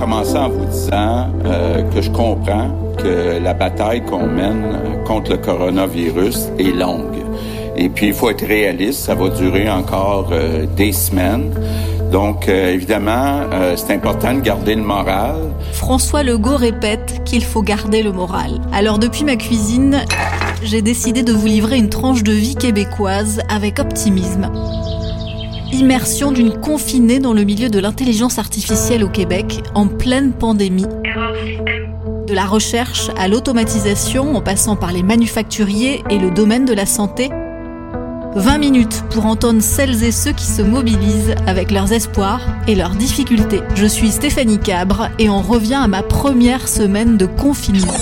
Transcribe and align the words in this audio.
commencer 0.00 0.36
en 0.36 0.48
vous 0.48 0.64
disant 0.64 1.28
euh, 1.44 1.82
que 1.90 2.00
je 2.00 2.10
comprends 2.10 2.70
que 2.96 3.38
la 3.38 3.52
bataille 3.52 4.02
qu'on 4.02 4.26
mène 4.26 4.78
contre 5.04 5.32
le 5.32 5.36
coronavirus 5.36 6.48
est 6.58 6.74
longue. 6.74 7.18
Et 7.76 7.88
puis, 7.88 8.08
il 8.08 8.14
faut 8.14 8.30
être 8.30 8.46
réaliste, 8.46 9.00
ça 9.00 9.14
va 9.14 9.28
durer 9.28 9.70
encore 9.70 10.30
euh, 10.32 10.66
des 10.76 10.92
semaines. 10.92 11.52
Donc, 12.10 12.48
euh, 12.48 12.74
évidemment, 12.74 13.40
euh, 13.52 13.74
c'est 13.76 13.94
important 13.94 14.34
de 14.34 14.40
garder 14.40 14.74
le 14.74 14.82
moral. 14.82 15.36
François 15.72 16.22
Legault 16.22 16.56
répète 16.56 17.22
qu'il 17.24 17.44
faut 17.44 17.62
garder 17.62 18.02
le 18.02 18.12
moral. 18.12 18.60
Alors, 18.72 18.98
depuis 18.98 19.24
ma 19.24 19.36
cuisine, 19.36 20.04
j'ai 20.62 20.82
décidé 20.82 21.22
de 21.22 21.32
vous 21.32 21.46
livrer 21.46 21.78
une 21.78 21.88
tranche 21.88 22.24
de 22.24 22.32
vie 22.32 22.56
québécoise 22.56 23.40
avec 23.48 23.78
optimisme. 23.78 24.50
Immersion 25.72 26.32
d'une 26.32 26.60
confinée 26.60 27.20
dans 27.20 27.32
le 27.32 27.44
milieu 27.44 27.68
de 27.68 27.78
l'intelligence 27.78 28.38
artificielle 28.38 29.04
au 29.04 29.08
Québec 29.08 29.62
en 29.74 29.86
pleine 29.86 30.32
pandémie. 30.32 30.86
De 32.26 32.34
la 32.34 32.44
recherche 32.44 33.10
à 33.16 33.28
l'automatisation 33.28 34.34
en 34.36 34.40
passant 34.40 34.76
par 34.76 34.92
les 34.92 35.02
manufacturiers 35.02 36.02
et 36.10 36.18
le 36.18 36.30
domaine 36.30 36.64
de 36.64 36.72
la 36.72 36.86
santé, 36.86 37.30
20 38.34 38.58
minutes 38.58 39.02
pour 39.10 39.26
entendre 39.26 39.60
celles 39.60 40.04
et 40.04 40.12
ceux 40.12 40.32
qui 40.32 40.46
se 40.46 40.62
mobilisent 40.62 41.34
avec 41.46 41.70
leurs 41.70 41.92
espoirs 41.92 42.42
et 42.68 42.74
leurs 42.74 42.94
difficultés. 42.94 43.60
Je 43.74 43.86
suis 43.86 44.10
Stéphanie 44.10 44.58
Cabre 44.58 45.08
et 45.18 45.28
on 45.28 45.40
revient 45.40 45.80
à 45.82 45.88
ma 45.88 46.02
première 46.02 46.68
semaine 46.68 47.16
de 47.16 47.26
confinement. 47.26 47.94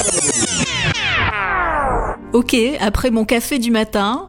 Ok, 2.33 2.57
après 2.81 3.11
mon 3.11 3.25
café 3.25 3.59
du 3.59 3.71
matin, 3.71 4.29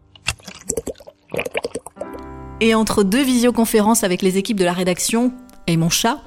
et 2.62 2.76
entre 2.76 3.04
deux 3.04 3.24
visioconférences 3.24 4.04
avec 4.04 4.22
les 4.22 4.38
équipes 4.38 4.60
de 4.60 4.66
la 4.66 4.74
rédaction 4.74 5.32
et 5.68 5.78
mon 5.78 5.90
chat, 5.90 6.22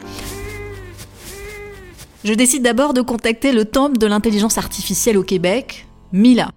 je 2.25 2.35
décide 2.35 2.63
d'abord 2.63 2.95
de 2.95 3.03
contacter 3.03 3.53
le 3.53 3.65
temple 3.65 3.99
de 3.99 4.07
l'intelligence 4.07 4.57
artificielle 4.57 5.19
au 5.19 5.25
Québec, 5.25 5.87
Mila. 6.13 6.51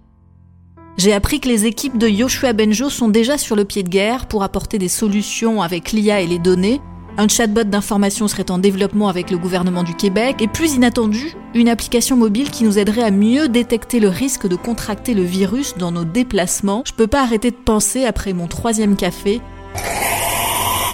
J'ai 0.96 1.12
appris 1.12 1.40
que 1.40 1.48
les 1.48 1.66
équipes 1.66 1.98
de 1.98 2.08
Yoshua 2.08 2.52
Benjo 2.52 2.88
sont 2.88 3.08
déjà 3.08 3.36
sur 3.36 3.56
le 3.56 3.64
pied 3.64 3.82
de 3.82 3.88
guerre 3.88 4.26
pour 4.26 4.42
apporter 4.42 4.78
des 4.78 4.88
solutions 4.88 5.60
avec 5.60 5.92
l'IA 5.92 6.20
et 6.20 6.26
les 6.26 6.38
données. 6.38 6.80
Un 7.18 7.28
chatbot 7.28 7.64
d'information 7.64 8.28
serait 8.28 8.50
en 8.50 8.58
développement 8.58 9.08
avec 9.08 9.30
le 9.30 9.38
gouvernement 9.38 9.82
du 9.82 9.94
Québec 9.94 10.36
et 10.40 10.48
plus 10.48 10.74
inattendu, 10.74 11.34
une 11.54 11.68
application 11.68 12.16
mobile 12.16 12.50
qui 12.50 12.64
nous 12.64 12.78
aiderait 12.78 13.02
à 13.02 13.10
mieux 13.10 13.48
détecter 13.48 14.00
le 14.00 14.08
risque 14.08 14.46
de 14.46 14.56
contracter 14.56 15.14
le 15.14 15.22
virus 15.22 15.74
dans 15.78 15.90
nos 15.90 16.04
déplacements. 16.04 16.82
Je 16.86 16.92
peux 16.92 17.06
pas 17.06 17.22
arrêter 17.22 17.50
de 17.50 17.56
penser 17.56 18.04
après 18.04 18.32
mon 18.34 18.46
troisième 18.46 18.96
café 18.96 19.40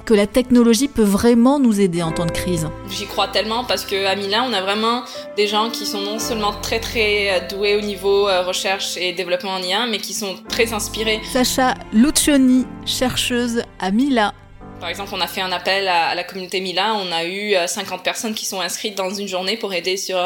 que 0.04 0.14
la 0.14 0.26
technologie 0.26 0.88
peut 0.88 1.02
vraiment 1.02 1.58
nous 1.58 1.80
aider 1.80 2.02
en 2.02 2.12
temps 2.12 2.26
de 2.26 2.32
crise. 2.32 2.68
J'y 2.90 3.06
crois 3.06 3.28
tellement 3.28 3.64
parce 3.64 3.84
qu'à 3.84 4.14
Milan, 4.16 4.46
on 4.48 4.52
a 4.52 4.60
vraiment 4.60 5.04
des 5.36 5.46
gens 5.46 5.70
qui 5.70 5.86
sont 5.86 6.00
non 6.00 6.18
seulement 6.18 6.52
très 6.60 6.80
très 6.80 7.30
euh, 7.30 7.48
doués 7.48 7.76
au 7.76 7.80
niveau 7.80 8.28
euh, 8.28 8.42
recherche 8.42 8.96
et 8.96 9.12
développement 9.12 9.52
en 9.52 9.62
IA, 9.62 9.86
mais 9.86 9.98
qui 9.98 10.14
sont 10.14 10.36
très 10.48 10.72
inspirés. 10.72 11.20
Sacha 11.32 11.74
Lucioni, 11.92 12.66
chercheuse 12.84 13.62
à 13.78 13.90
Mila. 13.90 14.34
Par 14.80 14.88
exemple, 14.88 15.12
on 15.14 15.20
a 15.20 15.28
fait 15.28 15.40
un 15.40 15.52
appel 15.52 15.86
à, 15.86 16.14
la 16.16 16.24
communauté 16.24 16.60
Mila. 16.60 16.94
On 16.94 17.12
a 17.12 17.24
eu 17.24 17.54
50 17.66 18.00
euh, 18.00 18.02
personnes 18.02 18.34
qui 18.34 18.44
sont 18.44 18.60
inscrites 18.60 18.96
dans 18.96 19.14
une 19.14 19.28
journée 19.28 19.56
pour 19.56 19.72
aider 19.72 19.96
sur 19.96 20.18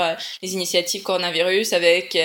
les 0.43 0.55
initiatives 0.55 1.03
coronavirus 1.03 1.75
avec 1.75 2.17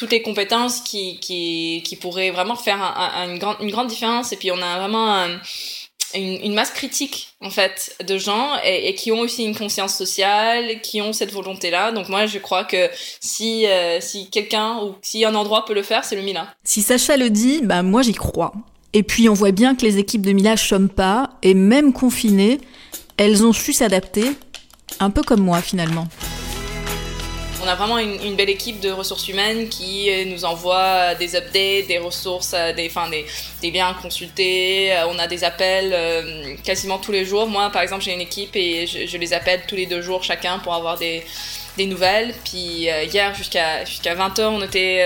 toutes 0.00 0.12
les 0.12 0.22
compétences 0.22 0.80
qui, 0.80 1.20
qui, 1.20 1.96
pourraient 2.00 2.30
vraiment 2.30 2.56
faire 2.56 2.80
une, 3.28 3.38
grande, 3.38 3.56
une 3.60 3.70
grande 3.70 3.88
différence. 3.88 4.32
Et 4.32 4.36
puis, 4.36 4.50
on 4.50 4.62
a 4.62 4.78
vraiment 4.78 5.26
une, 6.14 6.54
masse 6.54 6.70
critique 6.70 7.34
en 7.42 7.50
fait 7.50 7.94
de 8.08 8.16
gens 8.16 8.52
et, 8.64 8.94
qui 8.94 9.12
ont 9.12 9.18
aussi 9.18 9.44
une 9.44 9.54
conscience 9.54 9.94
sociale, 9.94 10.80
qui 10.80 11.02
ont 11.02 11.12
cette 11.12 11.32
volonté-là. 11.32 11.92
Donc 11.92 12.08
moi 12.08 12.24
je 12.24 12.38
crois 12.38 12.64
que 12.64 12.88
si 13.20 13.66
euh, 13.66 13.98
si 14.00 14.30
quelqu'un 14.30 14.78
ou 14.82 14.94
si 15.02 15.22
un 15.26 15.34
endroit 15.34 15.66
peut 15.66 15.74
le 15.74 15.82
faire, 15.82 16.02
c'est 16.02 16.16
le 16.16 16.22
Milan. 16.22 16.46
Si 16.64 16.80
Sacha 16.80 17.18
le 17.18 17.28
dit, 17.28 17.60
bah 17.62 17.82
moi 17.82 18.00
j'y 18.00 18.14
crois. 18.14 18.54
Et 18.94 19.02
puis 19.02 19.28
on 19.28 19.34
voit 19.34 19.52
bien 19.52 19.74
que 19.74 19.82
les 19.82 19.98
équipes 19.98 20.24
de 20.24 20.32
Milan 20.32 20.56
chôment 20.56 20.88
pas 20.88 21.30
et 21.42 21.52
même 21.52 21.92
confinées, 21.92 22.58
elles 23.18 23.44
ont 23.44 23.52
su 23.52 23.74
s'adapter, 23.74 24.24
un 24.98 25.10
peu 25.10 25.22
comme 25.22 25.42
moi 25.42 25.60
finalement. 25.60 26.08
On 27.62 27.66
a 27.66 27.74
vraiment 27.74 27.98
une, 27.98 28.36
belle 28.36 28.48
équipe 28.48 28.80
de 28.80 28.90
ressources 28.90 29.28
humaines 29.28 29.68
qui 29.68 30.10
euh, 30.10 30.24
nous 30.24 30.46
envoie 30.46 31.14
des 31.14 31.36
updates, 31.36 31.86
des 31.88 31.98
ressources, 31.98 32.54
euh, 32.54 32.72
des, 32.72 32.90
des, 33.10 33.26
des 33.60 33.70
liens 33.70 33.88
à 33.88 33.94
consulter. 33.94 34.92
Euh, 34.92 35.06
on 35.08 35.18
a 35.18 35.26
des 35.26 35.44
appels 35.44 35.94
quasiment 36.64 36.98
tous 36.98 37.12
les 37.12 37.26
jours. 37.26 37.46
Moi, 37.46 37.68
par 37.70 37.82
exemple, 37.82 38.02
j'ai 38.02 38.14
une 38.14 38.20
équipe 38.20 38.56
et 38.56 38.86
je, 38.86 39.16
les 39.18 39.32
appelle 39.34 39.62
tous 39.68 39.76
les 39.76 39.86
deux 39.86 40.00
jours 40.00 40.24
chacun 40.24 40.58
pour 40.58 40.72
avoir 40.72 40.96
des, 40.96 41.22
des 41.76 41.84
nouvelles. 41.84 42.34
Puis 42.44 42.88
hier, 43.12 43.34
jusqu'à 43.34 43.84
jusqu'à 43.84 44.14
20h, 44.14 44.42
on 44.44 44.62
était 44.62 45.04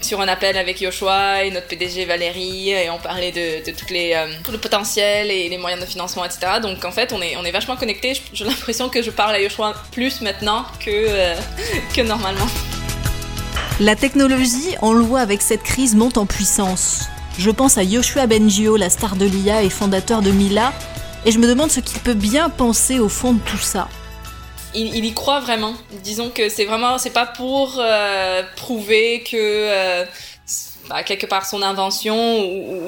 sur 0.00 0.20
un 0.20 0.28
appel 0.28 0.56
avec 0.56 0.80
Yoshua 0.80 1.44
et 1.44 1.50
notre 1.50 1.66
PDG 1.66 2.04
Valérie 2.04 2.70
et 2.70 2.90
on 2.90 2.98
parlait 2.98 3.32
de, 3.32 3.62
les, 3.90 4.12
euh, 4.14 4.26
tout 4.44 4.52
le 4.52 4.58
potentiel 4.58 5.30
et 5.30 5.48
les 5.48 5.58
moyens 5.58 5.82
de 5.82 5.88
financement, 5.88 6.24
etc. 6.24 6.60
Donc 6.62 6.84
en 6.84 6.92
fait, 6.92 7.12
on 7.12 7.20
est, 7.22 7.36
on 7.36 7.44
est 7.44 7.50
vachement 7.50 7.76
connectés. 7.76 8.20
J'ai 8.32 8.44
l'impression 8.44 8.88
que 8.88 9.02
je 9.02 9.10
parle 9.10 9.34
à 9.34 9.40
Yoshua 9.40 9.74
plus 9.92 10.20
maintenant 10.20 10.64
que, 10.84 10.90
euh, 10.90 11.34
que 11.94 12.02
normalement. 12.02 12.46
La 13.80 13.96
technologie, 13.96 14.74
on 14.82 14.92
le 14.92 15.16
avec 15.16 15.42
cette 15.42 15.62
crise, 15.62 15.94
monte 15.94 16.18
en 16.18 16.26
puissance. 16.26 17.04
Je 17.38 17.50
pense 17.50 17.78
à 17.78 17.82
Yoshua 17.82 18.26
Bengio, 18.26 18.76
la 18.76 18.90
star 18.90 19.16
de 19.16 19.26
l'IA 19.26 19.62
et 19.62 19.70
fondateur 19.70 20.22
de 20.22 20.30
Mila, 20.30 20.72
et 21.24 21.30
je 21.32 21.38
me 21.38 21.46
demande 21.46 21.70
ce 21.70 21.80
qu'il 21.80 22.00
peut 22.00 22.14
bien 22.14 22.48
penser 22.48 22.98
au 22.98 23.08
fond 23.08 23.34
de 23.34 23.40
tout 23.40 23.58
ça 23.58 23.88
il, 24.74 25.04
y 25.04 25.14
croit 25.14 25.40
vraiment. 25.40 25.74
Disons 26.02 26.30
que 26.30 26.48
c'est 26.48 26.64
vraiment, 26.64 26.98
c'est 26.98 27.10
pas 27.10 27.26
pour 27.26 27.76
euh, 27.78 28.42
prouver 28.56 29.22
que 29.22 29.36
euh, 29.36 30.04
bah, 30.88 31.02
quelque 31.02 31.26
part 31.26 31.46
son 31.46 31.62
invention 31.62 32.40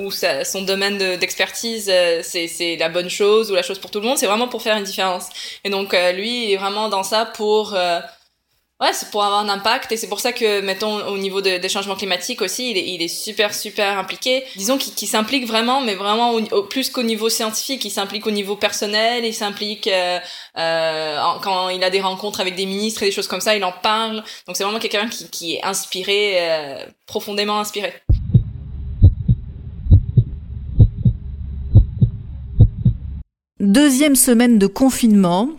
ou, 0.05 0.11
son 0.11 0.63
domaine 0.63 0.99
d'expertise 1.17 1.91
euh, 1.93 2.21
c'est 2.23 2.77
la 2.79 2.89
bonne 2.89 3.11
chose 3.11 3.51
ou 3.51 3.55
la 3.55 3.63
chose 3.63 3.79
pour 3.79 3.91
tout 3.91 4.01
le 4.01 4.07
monde. 4.07 4.19
C'est 4.19 4.27
vraiment 4.27 4.49
pour 4.49 4.63
faire 4.63 4.77
une 4.77 4.85
différence. 4.85 5.29
Et 5.65 5.71
donc 5.71 5.93
lui 6.15 6.45
il 6.45 6.53
est 6.53 6.57
vraiment 6.57 6.89
dans 6.89 7.03
ça 7.03 7.25
pour 7.25 7.77
Ouais, 8.81 8.93
c'est 8.93 9.11
pour 9.11 9.25
avoir 9.25 9.41
un 9.41 9.49
impact 9.49 9.91
et 9.91 9.97
c'est 9.97 10.07
pour 10.07 10.21
ça 10.21 10.33
que, 10.33 10.61
mettons, 10.61 11.05
au 11.09 11.19
niveau 11.19 11.41
des 11.41 11.69
changements 11.69 11.97
climatiques 11.97 12.41
aussi, 12.43 12.71
il 12.71 12.79
est, 12.79 12.89
il 12.89 13.03
est 13.03 13.09
super, 13.09 13.53
super 13.53 13.99
impliqué. 13.99 14.45
Disons 14.55 14.79
qu'il 14.79 15.09
s'implique 15.09 15.49
vraiment, 15.49 15.81
mais 15.81 15.97
vraiment 15.97 16.35
au, 16.35 16.63
plus 16.63 16.89
qu'au 16.89 17.03
niveau 17.03 17.29
scientifique, 17.29 17.85
il 17.85 17.91
s'implique 17.91 18.25
au 18.29 18.31
niveau 18.31 18.55
personnel, 18.55 19.25
il 19.25 19.35
s'implique 19.35 19.89
euh, 19.89 20.21
euh, 20.59 21.19
quand 21.43 21.71
il 21.71 21.83
a 21.83 21.91
des 21.91 22.01
rencontres 22.01 22.41
avec 22.41 22.55
des 22.55 22.67
ministres 22.67 23.03
et 23.03 23.07
des 23.07 23.11
choses 23.11 23.27
comme 23.27 23.41
ça, 23.41 23.57
il 23.57 23.65
en 23.65 23.73
parle. 23.73 24.23
Donc 24.47 24.57
c'est 24.57 24.63
vraiment 24.63 24.79
quelqu'un 24.79 25.09
qui, 25.09 25.29
qui 25.29 25.55
est 25.55 25.65
inspiré, 25.65 26.35
euh, 26.37 26.87
profondément 27.07 27.59
inspiré. 27.59 27.93
Deuxième 33.59 34.15
semaine 34.15 34.57
de 34.57 34.69
confinement, 34.69 35.51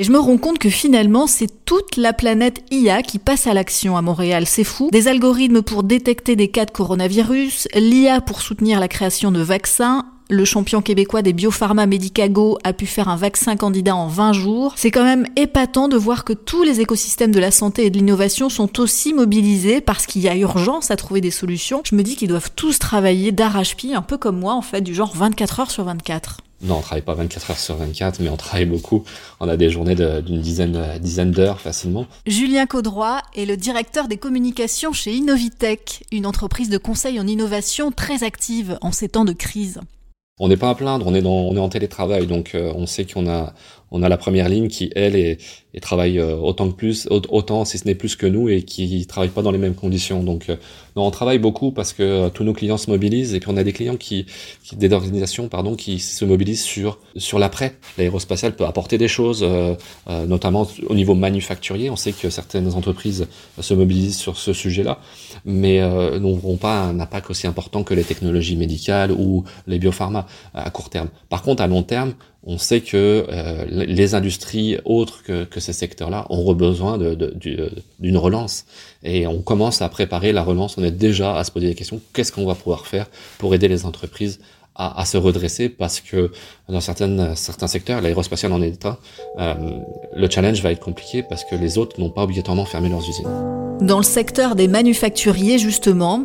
Et 0.00 0.04
je 0.04 0.12
me 0.12 0.18
rends 0.18 0.38
compte 0.38 0.60
que 0.60 0.70
finalement, 0.70 1.26
c'est 1.26 1.64
toute 1.64 1.96
la 1.96 2.12
planète 2.12 2.62
IA 2.70 3.02
qui 3.02 3.18
passe 3.18 3.48
à 3.48 3.54
l'action 3.54 3.96
à 3.96 4.02
Montréal. 4.02 4.44
C'est 4.46 4.62
fou. 4.62 4.90
Des 4.92 5.08
algorithmes 5.08 5.62
pour 5.62 5.82
détecter 5.82 6.36
des 6.36 6.48
cas 6.48 6.66
de 6.66 6.70
coronavirus, 6.70 7.66
l'IA 7.74 8.20
pour 8.20 8.40
soutenir 8.40 8.78
la 8.78 8.86
création 8.86 9.32
de 9.32 9.40
vaccins, 9.40 10.06
le 10.30 10.44
champion 10.44 10.82
québécois 10.82 11.22
des 11.22 11.32
biopharma 11.32 11.86
Medicago 11.86 12.58
a 12.62 12.72
pu 12.72 12.86
faire 12.86 13.08
un 13.08 13.16
vaccin 13.16 13.56
candidat 13.56 13.96
en 13.96 14.06
20 14.06 14.34
jours. 14.34 14.74
C'est 14.76 14.90
quand 14.90 15.02
même 15.02 15.26
épatant 15.36 15.88
de 15.88 15.96
voir 15.96 16.24
que 16.24 16.32
tous 16.32 16.62
les 16.62 16.80
écosystèmes 16.80 17.32
de 17.32 17.40
la 17.40 17.50
santé 17.50 17.86
et 17.86 17.90
de 17.90 17.96
l'innovation 17.96 18.48
sont 18.50 18.78
aussi 18.78 19.14
mobilisés 19.14 19.80
parce 19.80 20.06
qu'il 20.06 20.22
y 20.22 20.28
a 20.28 20.36
urgence 20.36 20.90
à 20.90 20.96
trouver 20.96 21.20
des 21.20 21.30
solutions. 21.30 21.82
Je 21.84 21.96
me 21.96 22.02
dis 22.02 22.14
qu'ils 22.14 22.28
doivent 22.28 22.52
tous 22.54 22.78
travailler 22.78 23.32
d'arrache-pied, 23.32 23.94
un 23.94 24.02
peu 24.02 24.18
comme 24.18 24.38
moi 24.38 24.52
en 24.52 24.62
fait, 24.62 24.82
du 24.82 24.94
genre 24.94 25.16
24 25.16 25.60
heures 25.60 25.70
sur 25.70 25.84
24. 25.84 26.38
Non, 26.60 26.78
on 26.78 26.80
travaille 26.80 27.02
pas 27.02 27.14
24 27.14 27.50
heures 27.50 27.58
sur 27.58 27.76
24, 27.76 28.20
mais 28.20 28.28
on 28.28 28.36
travaille 28.36 28.66
beaucoup. 28.66 29.04
On 29.38 29.48
a 29.48 29.56
des 29.56 29.70
journées 29.70 29.94
d'une 29.94 30.40
dizaine, 30.40 30.98
dizaine 31.00 31.30
d'heures 31.30 31.60
facilement. 31.60 32.06
Julien 32.26 32.66
Caudroy 32.66 33.22
est 33.36 33.44
le 33.44 33.56
directeur 33.56 34.08
des 34.08 34.16
communications 34.16 34.92
chez 34.92 35.12
Innovitech, 35.12 36.04
une 36.10 36.26
entreprise 36.26 36.68
de 36.68 36.78
conseil 36.78 37.20
en 37.20 37.26
innovation 37.26 37.92
très 37.92 38.24
active 38.24 38.76
en 38.80 38.90
ces 38.90 39.08
temps 39.08 39.24
de 39.24 39.32
crise. 39.32 39.80
On 40.40 40.48
n'est 40.48 40.56
pas 40.56 40.70
à 40.70 40.74
plaindre, 40.74 41.06
on 41.06 41.14
est, 41.14 41.22
dans, 41.22 41.30
on 41.30 41.56
est 41.56 41.60
en 41.60 41.68
télétravail, 41.68 42.26
donc 42.26 42.54
euh, 42.54 42.72
on 42.76 42.86
sait 42.86 43.04
qu'on 43.04 43.28
a, 43.28 43.54
on 43.90 44.02
a 44.02 44.08
la 44.08 44.16
première 44.16 44.48
ligne 44.48 44.68
qui, 44.68 44.90
elle, 44.94 45.16
est, 45.16 45.38
et 45.74 45.80
travaille 45.80 46.18
euh, 46.18 46.36
autant 46.36 46.70
que 46.70 46.76
plus, 46.76 47.06
autant 47.10 47.64
si 47.64 47.78
ce 47.78 47.86
n'est 47.86 47.94
plus 47.94 48.16
que 48.16 48.26
nous 48.26 48.48
et 48.48 48.62
qui 48.62 49.06
travaille 49.06 49.28
pas 49.28 49.42
dans 49.42 49.50
les 49.50 49.58
mêmes 49.58 49.74
conditions. 49.74 50.22
Donc, 50.22 50.48
euh, 50.48 50.56
non, 50.96 51.06
on 51.06 51.10
travaille 51.10 51.38
beaucoup 51.38 51.72
parce 51.72 51.92
que 51.92 52.02
euh, 52.02 52.28
tous 52.30 52.42
nos 52.42 52.54
clients 52.54 52.78
se 52.78 52.90
mobilisent 52.90 53.34
et 53.34 53.40
puis 53.40 53.50
on 53.50 53.56
a 53.56 53.64
des 53.64 53.72
clients 53.72 53.96
qui, 53.96 54.26
des 54.72 54.92
organisations, 54.92 55.48
pardon, 55.48 55.76
qui 55.76 55.98
se 55.98 56.24
mobilisent 56.24 56.64
sur 56.64 56.98
sur 57.16 57.38
l'après. 57.38 57.74
L'aérospatial 57.98 58.56
peut 58.56 58.64
apporter 58.64 58.96
des 58.96 59.08
choses, 59.08 59.46
notamment 60.08 60.68
au 60.86 60.94
niveau 60.94 61.14
manufacturier. 61.14 61.90
On 61.90 61.96
sait 61.96 62.12
que 62.12 62.30
certaines 62.30 62.74
entreprises 62.74 63.26
se 63.60 63.74
mobilisent 63.74 64.16
sur 64.16 64.36
ce 64.36 64.52
sujet-là, 64.52 65.00
mais 65.44 65.80
n'auront 66.18 66.56
pas 66.56 66.80
un 66.80 67.00
impact 67.00 67.30
aussi 67.30 67.46
important 67.46 67.82
que 67.82 67.94
les 67.94 68.04
technologies 68.04 68.56
médicales 68.56 69.12
ou 69.12 69.44
les 69.66 69.78
biopharma 69.78 70.26
à 70.54 70.70
court 70.70 70.90
terme. 70.90 71.08
Par 71.28 71.42
contre, 71.42 71.62
à 71.62 71.66
long 71.66 71.82
terme, 71.82 72.14
on 72.50 72.56
sait 72.56 72.80
que 72.80 73.26
euh, 73.28 73.66
les 73.68 74.14
industries 74.14 74.78
autres 74.86 75.22
que, 75.22 75.60
ces 75.60 75.74
secteurs-là 75.74 76.24
auront 76.30 76.54
besoin 76.54 76.98
d'une 76.98 78.16
relance. 78.16 78.64
Et 79.04 79.26
on 79.26 79.42
commence 79.42 79.82
à 79.82 79.88
préparer 79.90 80.32
la 80.32 80.42
relance, 80.42 80.78
on 80.78 80.82
est 80.82 80.90
déjà 80.90 81.36
à 81.36 81.44
se 81.44 81.50
poser 81.50 81.68
des 81.68 81.74
questions, 81.74 82.00
qu'est-ce 82.14 82.32
qu'on 82.32 82.46
va 82.46 82.54
pouvoir 82.54 82.86
faire 82.86 83.06
pour 83.36 83.54
aider 83.54 83.68
les 83.68 83.84
entreprises 83.84 84.40
à, 84.74 85.04
se 85.04 85.18
redresser? 85.18 85.68
Parce 85.68 86.00
que 86.00 86.32
dans 86.70 86.80
certains 86.80 87.66
secteurs, 87.66 88.00
l'aérospatial 88.00 88.50
en 88.52 88.62
est 88.62 88.86
un, 88.86 88.96
euh, 89.38 89.54
le 90.16 90.30
challenge 90.30 90.62
va 90.62 90.72
être 90.72 90.80
compliqué 90.80 91.22
parce 91.22 91.44
que 91.44 91.54
les 91.54 91.76
autres 91.76 92.00
n'ont 92.00 92.10
pas 92.10 92.22
obligatoirement 92.22 92.64
fermé 92.64 92.88
leurs 92.88 93.06
usines. 93.06 93.28
Dans 93.82 93.98
le 93.98 94.04
secteur 94.04 94.54
des 94.54 94.68
manufacturiers, 94.68 95.58
justement, 95.58 96.24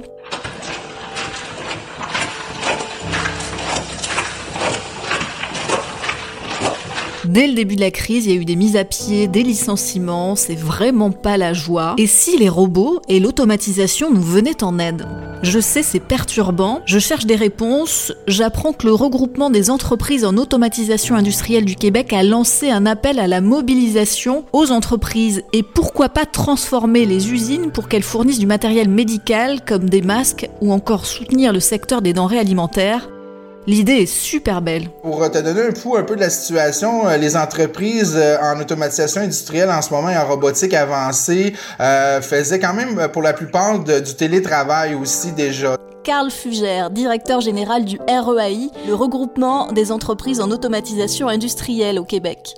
Dès 7.33 7.47
le 7.47 7.55
début 7.55 7.75
de 7.75 7.81
la 7.81 7.89
crise, 7.89 8.27
il 8.27 8.31
y 8.31 8.37
a 8.37 8.39
eu 8.39 8.45
des 8.45 8.55
mises 8.55 8.75
à 8.75 8.83
pied, 8.83 9.27
des 9.27 9.41
licenciements, 9.41 10.35
c'est 10.35 10.53
vraiment 10.53 11.09
pas 11.09 11.35
la 11.35 11.51
joie. 11.51 11.95
Et 11.97 12.05
si 12.05 12.37
les 12.37 12.47
robots 12.47 13.01
et 13.09 13.19
l'automatisation 13.19 14.13
nous 14.13 14.21
venaient 14.21 14.63
en 14.63 14.77
aide? 14.77 15.07
Je 15.41 15.59
sais, 15.59 15.81
c'est 15.81 15.99
perturbant, 15.99 16.81
je 16.85 16.99
cherche 16.99 17.25
des 17.25 17.35
réponses, 17.35 18.13
j'apprends 18.27 18.71
que 18.71 18.85
le 18.85 18.93
regroupement 18.93 19.49
des 19.49 19.71
entreprises 19.71 20.25
en 20.25 20.37
automatisation 20.37 21.15
industrielle 21.15 21.65
du 21.65 21.75
Québec 21.75 22.13
a 22.13 22.21
lancé 22.21 22.69
un 22.69 22.85
appel 22.85 23.17
à 23.17 23.25
la 23.25 23.41
mobilisation 23.41 24.45
aux 24.53 24.69
entreprises 24.69 25.41
et 25.53 25.63
pourquoi 25.63 26.09
pas 26.09 26.27
transformer 26.27 27.07
les 27.07 27.33
usines 27.33 27.71
pour 27.71 27.87
qu'elles 27.87 28.03
fournissent 28.03 28.37
du 28.37 28.45
matériel 28.45 28.89
médical 28.89 29.65
comme 29.65 29.89
des 29.89 30.03
masques 30.03 30.47
ou 30.61 30.71
encore 30.71 31.07
soutenir 31.07 31.51
le 31.51 31.59
secteur 31.59 32.03
des 32.03 32.13
denrées 32.13 32.37
alimentaires? 32.37 33.09
L'idée 33.65 34.01
est 34.01 34.05
super 34.05 34.61
belle. 34.61 34.89
Pour 35.01 35.31
te 35.31 35.37
donner 35.37 35.67
un 35.67 35.71
pouls 35.71 35.95
un 35.95 36.03
peu 36.03 36.15
de 36.15 36.19
la 36.19 36.29
situation, 36.29 37.07
euh, 37.07 37.15
les 37.15 37.37
entreprises 37.37 38.15
euh, 38.17 38.37
en 38.41 38.59
automatisation 38.59 39.21
industrielle 39.21 39.69
en 39.69 39.81
ce 39.81 39.93
moment 39.93 40.09
et 40.09 40.17
en 40.17 40.27
robotique 40.27 40.73
avancée 40.73 41.53
euh, 41.79 42.21
faisaient 42.21 42.59
quand 42.59 42.73
même 42.73 43.07
pour 43.13 43.21
la 43.21 43.31
plupart 43.31 43.79
du 43.79 44.15
télétravail 44.15 44.95
aussi 44.95 45.31
déjà. 45.31 45.77
Carl 46.03 46.29
Fugère, 46.29 46.89
directeur 46.89 47.39
général 47.39 47.85
du 47.85 47.97
REAI, 48.09 48.69
le 48.85 48.93
regroupement 48.93 49.71
des 49.71 49.93
entreprises 49.93 50.41
en 50.41 50.51
automatisation 50.51 51.29
industrielle 51.29 51.97
au 51.97 52.03
Québec. 52.03 52.55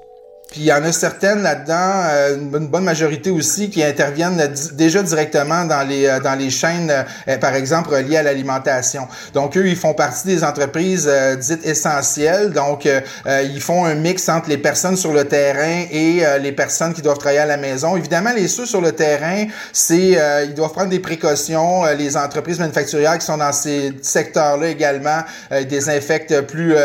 Puis 0.56 0.64
il 0.64 0.68
y 0.68 0.72
en 0.72 0.86
a 0.86 0.94
certaines 0.94 1.42
là-dedans, 1.42 1.74
euh, 1.76 2.38
une 2.38 2.70
bonne 2.70 2.86
majorité 2.86 3.30
aussi, 3.30 3.70
qui 3.70 3.84
interviennent 3.84 4.42
déjà 4.72 5.04
directement 5.04 5.66
dans 5.66 5.86
les 5.86 6.06
euh, 6.06 6.22
dans 6.22 6.36
les 6.36 6.50
chaînes, 6.50 6.90
euh, 7.28 7.38
par 7.38 7.56
exemple 7.56 7.94
liées 7.98 8.16
à 8.16 8.24
l'alimentation. 8.24 9.06
Donc 9.34 9.58
eux, 9.58 9.68
ils 9.68 9.76
font 9.76 9.94
partie 9.94 10.26
des 10.28 10.46
entreprises 10.46 11.12
dites 11.42 11.66
essentielles. 11.66 12.52
Donc 12.52 12.88
ils 13.26 13.62
font 13.62 13.84
un 13.84 13.96
mix 13.96 14.30
entre 14.30 14.48
les 14.48 14.58
personnes 14.58 14.96
sur 14.96 15.12
le 15.12 15.26
terrain 15.26 15.84
et 15.92 16.24
les 16.40 16.52
personnes 16.54 16.94
qui 16.94 17.02
doivent 17.02 17.18
travailler 17.18 17.40
à 17.40 17.46
la 17.46 17.58
maison. 17.58 17.98
Évidemment, 17.98 18.32
les 18.34 18.48
ceux 18.48 18.66
sur 18.66 18.80
le 18.80 18.94
terrain, 18.94 19.46
c'est 19.74 20.18
ils 20.46 20.54
doivent 20.54 20.72
prendre 20.72 20.90
des 20.90 21.00
précautions. 21.00 21.84
les 21.98 22.16
entreprises 22.16 22.60
manufacturières 22.60 23.18
qui 23.18 23.26
sont 23.26 23.38
dans 23.38 23.52
ces 23.52 23.94
secteurs-là 24.02 24.68
également 24.70 25.20
désinfectent 25.70 26.42
plus 26.42 26.76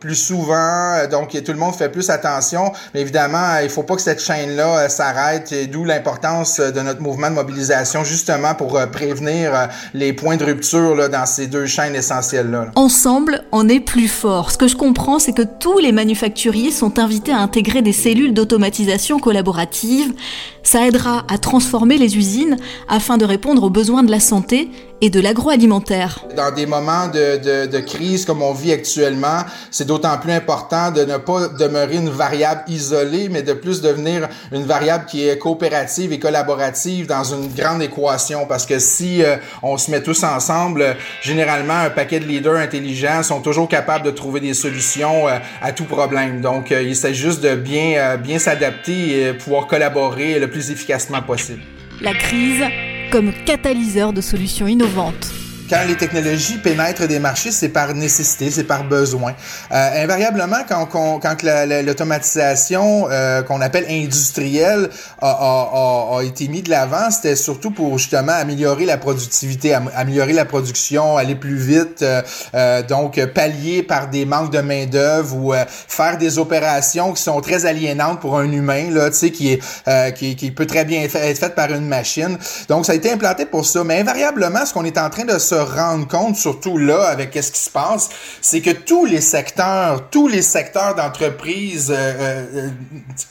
plus 0.00 0.16
souvent. 0.16 1.06
donc 1.08 1.30
tout 1.44 1.52
le 1.52 1.58
monde 1.58 1.76
fait 1.76 1.88
plus 1.88 2.10
attention. 2.10 2.72
Mais 2.94 3.02
évidemment, 3.02 3.19
il 3.62 3.68
faut 3.70 3.82
pas 3.82 3.96
que 3.96 4.02
cette 4.02 4.22
chaîne-là 4.22 4.84
euh, 4.84 4.88
s'arrête, 4.88 5.54
d'où 5.70 5.84
l'importance 5.84 6.60
euh, 6.60 6.70
de 6.70 6.80
notre 6.80 7.00
mouvement 7.00 7.30
de 7.30 7.34
mobilisation, 7.34 8.04
justement 8.04 8.54
pour 8.54 8.76
euh, 8.76 8.86
prévenir 8.86 9.68
les 9.94 10.12
points 10.12 10.36
de 10.36 10.44
rupture 10.44 10.94
là, 10.94 11.08
dans 11.08 11.26
ces 11.26 11.46
deux 11.46 11.66
chaînes 11.66 11.94
essentielles-là. 11.94 12.70
Ensemble, 12.76 13.44
on 13.52 13.68
est 13.68 13.80
plus 13.80 14.08
fort. 14.08 14.50
Ce 14.50 14.58
que 14.58 14.68
je 14.68 14.76
comprends, 14.76 15.18
c'est 15.18 15.32
que 15.32 15.42
tous 15.42 15.78
les 15.78 15.92
manufacturiers 15.92 16.70
sont 16.70 16.98
invités 16.98 17.32
à 17.32 17.38
intégrer 17.38 17.82
des 17.82 17.92
cellules 17.92 18.34
d'automatisation 18.34 19.18
collaborative. 19.18 20.12
Ça 20.62 20.86
aidera 20.86 21.24
à 21.28 21.38
transformer 21.38 21.98
les 21.98 22.16
usines 22.16 22.56
afin 22.88 23.16
de 23.16 23.24
répondre 23.24 23.62
aux 23.64 23.70
besoins 23.70 24.02
de 24.02 24.10
la 24.10 24.20
santé 24.20 24.70
et 25.00 25.10
de 25.10 25.20
l'agroalimentaire. 25.20 26.26
Dans 26.36 26.54
des 26.54 26.66
moments 26.66 27.08
de, 27.08 27.66
de, 27.66 27.78
crise 27.78 28.24
comme 28.26 28.42
on 28.42 28.52
vit 28.52 28.72
actuellement, 28.72 29.44
c'est 29.70 29.86
d'autant 29.86 30.18
plus 30.18 30.32
important 30.32 30.90
de 30.90 31.04
ne 31.04 31.16
pas 31.16 31.48
demeurer 31.48 31.96
une 31.96 32.10
variable 32.10 32.62
isolée, 32.68 33.28
mais 33.30 33.42
de 33.42 33.54
plus 33.54 33.80
devenir 33.80 34.28
une 34.52 34.64
variable 34.64 35.06
qui 35.06 35.26
est 35.26 35.38
coopérative 35.38 36.12
et 36.12 36.18
collaborative 36.18 37.06
dans 37.06 37.24
une 37.24 37.48
grande 37.48 37.82
équation. 37.82 38.46
Parce 38.46 38.66
que 38.66 38.78
si 38.78 39.22
euh, 39.22 39.36
on 39.62 39.78
se 39.78 39.90
met 39.90 40.02
tous 40.02 40.22
ensemble, 40.22 40.96
généralement, 41.22 41.78
un 41.78 41.90
paquet 41.90 42.20
de 42.20 42.26
leaders 42.26 42.56
intelligents 42.56 43.22
sont 43.22 43.40
toujours 43.40 43.68
capables 43.68 44.04
de 44.04 44.10
trouver 44.10 44.40
des 44.40 44.54
solutions 44.54 45.28
euh, 45.28 45.38
à 45.62 45.72
tout 45.72 45.84
problème. 45.84 46.42
Donc, 46.42 46.72
euh, 46.72 46.82
il 46.82 46.96
s'agit 46.96 47.20
juste 47.20 47.42
de 47.42 47.54
bien, 47.54 48.16
bien 48.18 48.38
s'adapter 48.38 49.22
et 49.22 49.32
pouvoir 49.32 49.66
collaborer 49.66 50.38
plus 50.50 50.70
efficacement 50.70 51.22
possible. 51.22 51.62
La 52.00 52.14
crise 52.14 52.64
comme 53.10 53.32
catalyseur 53.44 54.12
de 54.12 54.20
solutions 54.20 54.66
innovantes 54.66 55.32
quand 55.70 55.84
les 55.86 55.96
technologies 55.96 56.58
pénètrent 56.58 57.06
des 57.06 57.20
marchés, 57.20 57.52
c'est 57.52 57.68
par 57.68 57.94
nécessité, 57.94 58.50
c'est 58.50 58.64
par 58.64 58.82
besoin. 58.82 59.34
Euh, 59.70 60.02
invariablement, 60.02 60.64
quand, 60.68 60.86
quand, 60.86 61.20
quand 61.20 61.36
l'automatisation 61.42 63.06
euh, 63.08 63.42
qu'on 63.42 63.60
appelle 63.60 63.86
industrielle 63.88 64.90
a, 65.22 65.30
a, 65.30 66.18
a, 66.18 66.22
été 66.24 66.48
mise 66.48 66.64
de 66.64 66.70
l'avant, 66.70 67.10
c'était 67.10 67.36
surtout 67.36 67.70
pour 67.70 67.98
justement 67.98 68.32
améliorer 68.32 68.84
la 68.84 68.98
productivité, 68.98 69.72
améliorer 69.94 70.32
la 70.32 70.44
production, 70.44 71.16
aller 71.16 71.36
plus 71.36 71.56
vite, 71.56 72.02
euh, 72.02 72.22
euh 72.54 72.82
donc 72.82 73.24
pallier 73.26 73.82
par 73.82 74.08
des 74.08 74.24
manques 74.24 74.50
de 74.50 74.60
main 74.60 74.86
d'œuvre 74.86 75.36
ou 75.36 75.54
euh, 75.54 75.64
faire 75.68 76.18
des 76.18 76.38
opérations 76.38 77.12
qui 77.12 77.22
sont 77.22 77.40
très 77.40 77.66
aliénantes 77.66 78.20
pour 78.20 78.38
un 78.38 78.50
humain, 78.50 78.90
là, 78.90 79.10
tu 79.10 79.16
sais, 79.16 79.30
qui 79.30 79.52
est 79.52 79.62
euh, 79.86 80.10
qui, 80.10 80.34
qui 80.34 80.50
peut 80.50 80.66
très 80.66 80.84
bien 80.84 81.02
être 81.02 81.12
fait 81.12 81.54
par 81.54 81.70
une 81.70 81.86
machine. 81.86 82.36
Donc 82.68 82.86
ça 82.86 82.92
a 82.92 82.94
été 82.96 83.12
implanté 83.12 83.46
pour 83.46 83.64
ça, 83.64 83.84
mais 83.84 84.00
invariablement, 84.00 84.66
ce 84.66 84.72
qu'on 84.74 84.84
est 84.84 84.98
en 84.98 85.10
train 85.10 85.24
de 85.24 85.38
se 85.38 85.59
rendre 85.64 86.06
compte, 86.06 86.36
surtout 86.36 86.76
là, 86.78 87.02
avec 87.04 87.34
ce 87.34 87.50
qui 87.50 87.60
se 87.60 87.70
passe, 87.70 88.10
c'est 88.40 88.60
que 88.60 88.70
tous 88.70 89.04
les 89.04 89.20
secteurs, 89.20 90.08
tous 90.10 90.28
les 90.28 90.42
secteurs 90.42 90.94
d'entreprise, 90.94 91.90
euh, 91.90 92.44
euh, 92.54 92.68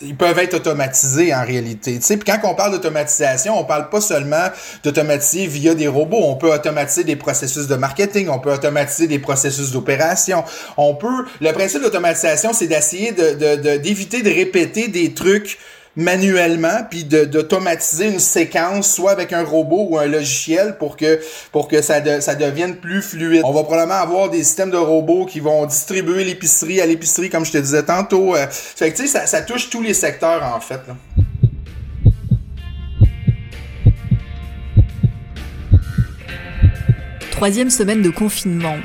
ils 0.01 0.15
peuvent 0.15 0.39
être 0.39 0.55
automatisés 0.55 1.33
en 1.33 1.45
réalité. 1.45 1.99
Tu 1.99 2.17
puis 2.17 2.31
quand 2.31 2.49
on 2.49 2.55
parle 2.55 2.71
d'automatisation, 2.71 3.59
on 3.59 3.63
parle 3.63 3.89
pas 3.89 4.01
seulement 4.01 4.47
d'automatiser 4.83 5.47
via 5.47 5.75
des 5.75 5.87
robots. 5.87 6.21
On 6.21 6.35
peut 6.35 6.53
automatiser 6.53 7.03
des 7.03 7.15
processus 7.15 7.67
de 7.67 7.75
marketing, 7.75 8.29
on 8.29 8.39
peut 8.39 8.53
automatiser 8.53 9.07
des 9.07 9.19
processus 9.19 9.71
d'opération. 9.71 10.43
On 10.77 10.95
peut. 10.95 11.25
Le 11.41 11.51
principe 11.51 11.81
d'automatisation, 11.81 12.53
c'est 12.53 12.67
d'essayer 12.67 13.11
de 13.11 13.77
d'éviter 13.77 14.21
de, 14.21 14.29
de 14.29 14.33
répéter 14.33 14.87
des 14.87 15.13
trucs 15.13 15.57
manuellement 15.95 16.85
puis 16.89 17.03
d'automatiser 17.03 18.07
une 18.07 18.19
séquence 18.19 18.93
soit 18.93 19.11
avec 19.11 19.33
un 19.33 19.43
robot 19.43 19.87
ou 19.89 19.97
un 19.97 20.05
logiciel 20.05 20.77
pour 20.77 20.95
que 20.95 21.19
pour 21.51 21.67
que 21.67 21.81
ça 21.81 22.21
ça 22.21 22.35
devienne 22.35 22.77
plus 22.77 23.01
fluide. 23.01 23.41
On 23.43 23.51
va 23.51 23.63
probablement 23.63 23.95
avoir 23.95 24.29
des 24.29 24.43
systèmes 24.43 24.71
de 24.71 24.77
robots 24.77 25.25
qui 25.25 25.39
vont 25.39 25.65
distribuer 25.65 26.23
l'épicerie 26.23 26.79
à 26.81 26.85
l'épicerie 26.85 27.29
comme 27.29 27.45
je 27.45 27.51
te 27.51 27.57
disais 27.57 27.83
tantôt. 27.83 28.35
Euh, 28.35 28.47
fait 28.49 28.91
que 28.91 28.97
tu 28.97 29.07
sais 29.07 29.25
ça, 29.25 29.41
touche 29.41 29.69
tous 29.69 29.81
les 29.81 29.93
secteurs 29.93 30.43
en 30.43 30.59
fait. 30.59 30.81
Troisième 37.31 37.69
semaine 37.69 38.01
de 38.01 38.09
confinement. 38.09 38.75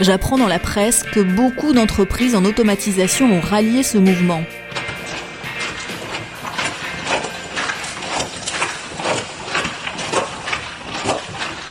J'apprends 0.00 0.36
dans 0.36 0.46
la 0.46 0.58
presse 0.58 1.02
que 1.02 1.20
beaucoup 1.20 1.72
d'entreprises 1.72 2.34
en 2.34 2.44
automatisation 2.44 3.32
ont 3.32 3.40
rallié 3.40 3.82
ce 3.82 3.96
mouvement. 3.96 4.42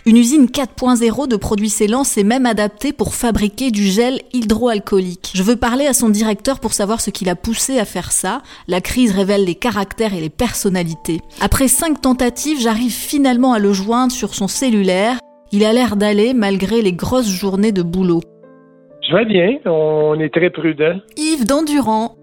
Une 0.07 0.17
usine 0.17 0.45
4.0 0.45 1.27
de 1.27 1.35
produits 1.35 1.69
scellants 1.69 2.03
s'est 2.03 2.23
même 2.23 2.45
adaptée 2.45 2.93
pour 2.93 3.15
fabriquer 3.15 3.71
du 3.71 3.87
gel 3.87 4.21
hydroalcoolique. 4.33 5.31
Je 5.33 5.41
veux 5.41 5.55
parler 5.55 5.87
à 5.87 5.93
son 5.93 6.09
directeur 6.09 6.59
pour 6.59 6.73
savoir 6.73 7.01
ce 7.01 7.09
qui 7.09 7.25
l'a 7.25 7.35
poussé 7.35 7.79
à 7.79 7.85
faire 7.85 8.11
ça. 8.11 8.41
La 8.67 8.81
crise 8.81 9.11
révèle 9.11 9.45
les 9.45 9.55
caractères 9.55 10.13
et 10.13 10.21
les 10.21 10.29
personnalités. 10.29 11.21
Après 11.41 11.67
cinq 11.67 12.01
tentatives, 12.01 12.61
j'arrive 12.61 12.93
finalement 12.93 13.53
à 13.53 13.59
le 13.59 13.73
joindre 13.73 14.11
sur 14.11 14.35
son 14.35 14.47
cellulaire 14.47 15.17
il 15.51 15.63
a 15.63 15.73
l'air 15.73 15.95
d'aller 15.95 16.33
malgré 16.33 16.81
les 16.81 16.93
grosses 16.93 17.29
journées 17.29 17.71
de 17.71 17.83
boulot. 17.83 18.21
Je 19.07 19.15
vais 19.15 19.25
bien, 19.25 19.59
on 19.65 20.19
est 20.19 20.33
très 20.33 20.49
prudent. 20.49 20.99
Yves 21.15 21.45
Dandurand 21.45 22.15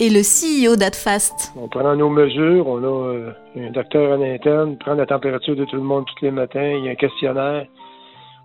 est 0.00 0.10
le 0.10 0.22
CEO 0.22 0.76
d'AdFast. 0.76 1.52
On 1.56 1.68
prend 1.68 1.94
nos 1.94 2.10
mesures, 2.10 2.66
on 2.66 2.82
a 2.82 3.14
euh, 3.14 3.32
un 3.56 3.70
docteur 3.70 4.18
en 4.18 4.22
interne, 4.22 4.76
prend 4.78 4.94
la 4.94 5.06
température 5.06 5.54
de 5.54 5.64
tout 5.64 5.76
le 5.76 5.82
monde 5.82 6.04
tous 6.06 6.24
les 6.24 6.32
matins, 6.32 6.72
il 6.78 6.84
y 6.84 6.88
a 6.88 6.92
un 6.92 6.96
questionnaire. 6.96 7.66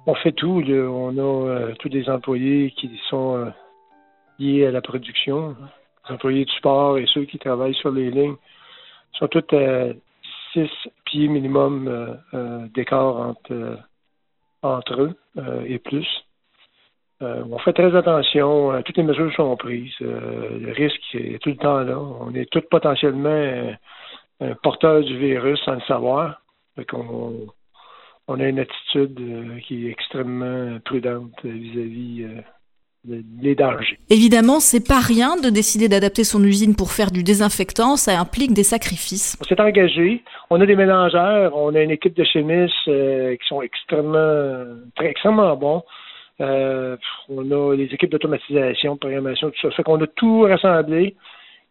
On 0.05 0.13
fait 0.15 0.31
tout, 0.31 0.63
on 0.67 1.17
a 1.17 1.21
euh, 1.21 1.73
tous 1.79 1.89
des 1.89 2.07
employés 2.09 2.71
qui 2.77 2.91
sont 3.09 3.37
euh, 3.37 3.45
liés 4.37 4.67
à 4.67 4.71
la 4.71 4.81
production, 4.81 5.55
les 6.07 6.15
employés 6.15 6.45
du 6.45 6.53
sport 6.53 6.99
et 6.99 7.05
ceux 7.11 7.25
qui 7.25 7.39
travaillent 7.39 7.75
sur 7.75 7.91
les 7.91 8.11
lignes 8.11 8.35
sont 9.13 9.27
tous 9.27 9.55
à 9.55 9.87
6 10.53 10.69
pieds 11.05 11.27
minimum 11.27 12.17
d'écart 12.73 13.17
entre 13.17 13.77
entre 14.61 15.01
eux 15.01 15.15
et 15.65 15.79
plus. 15.79 16.07
on 17.21 17.57
fait 17.59 17.73
très 17.73 17.95
attention, 17.95 18.81
toutes 18.83 18.97
les 18.97 19.03
mesures 19.03 19.33
sont 19.35 19.55
prises. 19.57 19.93
le 19.99 20.71
risque 20.73 21.15
est 21.15 21.41
tout 21.41 21.49
le 21.49 21.57
temps 21.57 21.79
là. 21.79 21.97
On 21.97 22.33
est 22.33 22.49
tous 22.51 22.63
potentiellement 22.69 23.75
porteurs 24.63 25.01
du 25.01 25.17
virus 25.17 25.59
sans 25.63 25.75
le 25.75 25.81
savoir. 25.81 26.41
on, 26.93 27.47
on 28.27 28.39
a 28.39 28.47
une 28.47 28.59
attitude 28.59 29.61
qui 29.65 29.87
est 29.87 29.91
extrêmement 29.91 30.79
prudente 30.85 31.43
vis-à-vis 31.43 32.27
les 33.05 33.55
dangers. 33.55 33.97
Évidemment, 34.09 34.59
c'est 34.59 34.85
pas 34.85 34.99
rien 34.99 35.37
de 35.37 35.49
décider 35.49 35.87
d'adapter 35.87 36.23
son 36.23 36.43
usine 36.43 36.75
pour 36.75 36.91
faire 36.91 37.11
du 37.11 37.23
désinfectant, 37.23 37.95
ça 37.95 38.19
implique 38.19 38.53
des 38.53 38.63
sacrifices. 38.63 39.37
On 39.41 39.45
s'est 39.45 39.59
engagé, 39.59 40.21
on 40.49 40.59
a 40.59 40.65
des 40.65 40.75
mélangeurs, 40.75 41.55
on 41.55 41.73
a 41.75 41.81
une 41.81 41.91
équipe 41.91 42.15
de 42.15 42.23
chimistes 42.23 42.73
euh, 42.87 43.35
qui 43.37 43.47
sont 43.47 43.61
extrêmement, 43.61 44.65
très, 44.95 45.07
extrêmement 45.07 45.55
bons. 45.55 45.83
Euh, 46.41 46.97
on 47.29 47.49
a 47.51 47.75
les 47.75 47.85
équipes 47.85 48.11
d'automatisation, 48.11 48.95
de 48.95 48.99
programmation, 48.99 49.49
tout 49.49 49.61
ça. 49.61 49.71
Fait 49.75 49.83
qu'on 49.83 50.01
a 50.01 50.07
tout 50.07 50.41
rassemblé. 50.41 51.15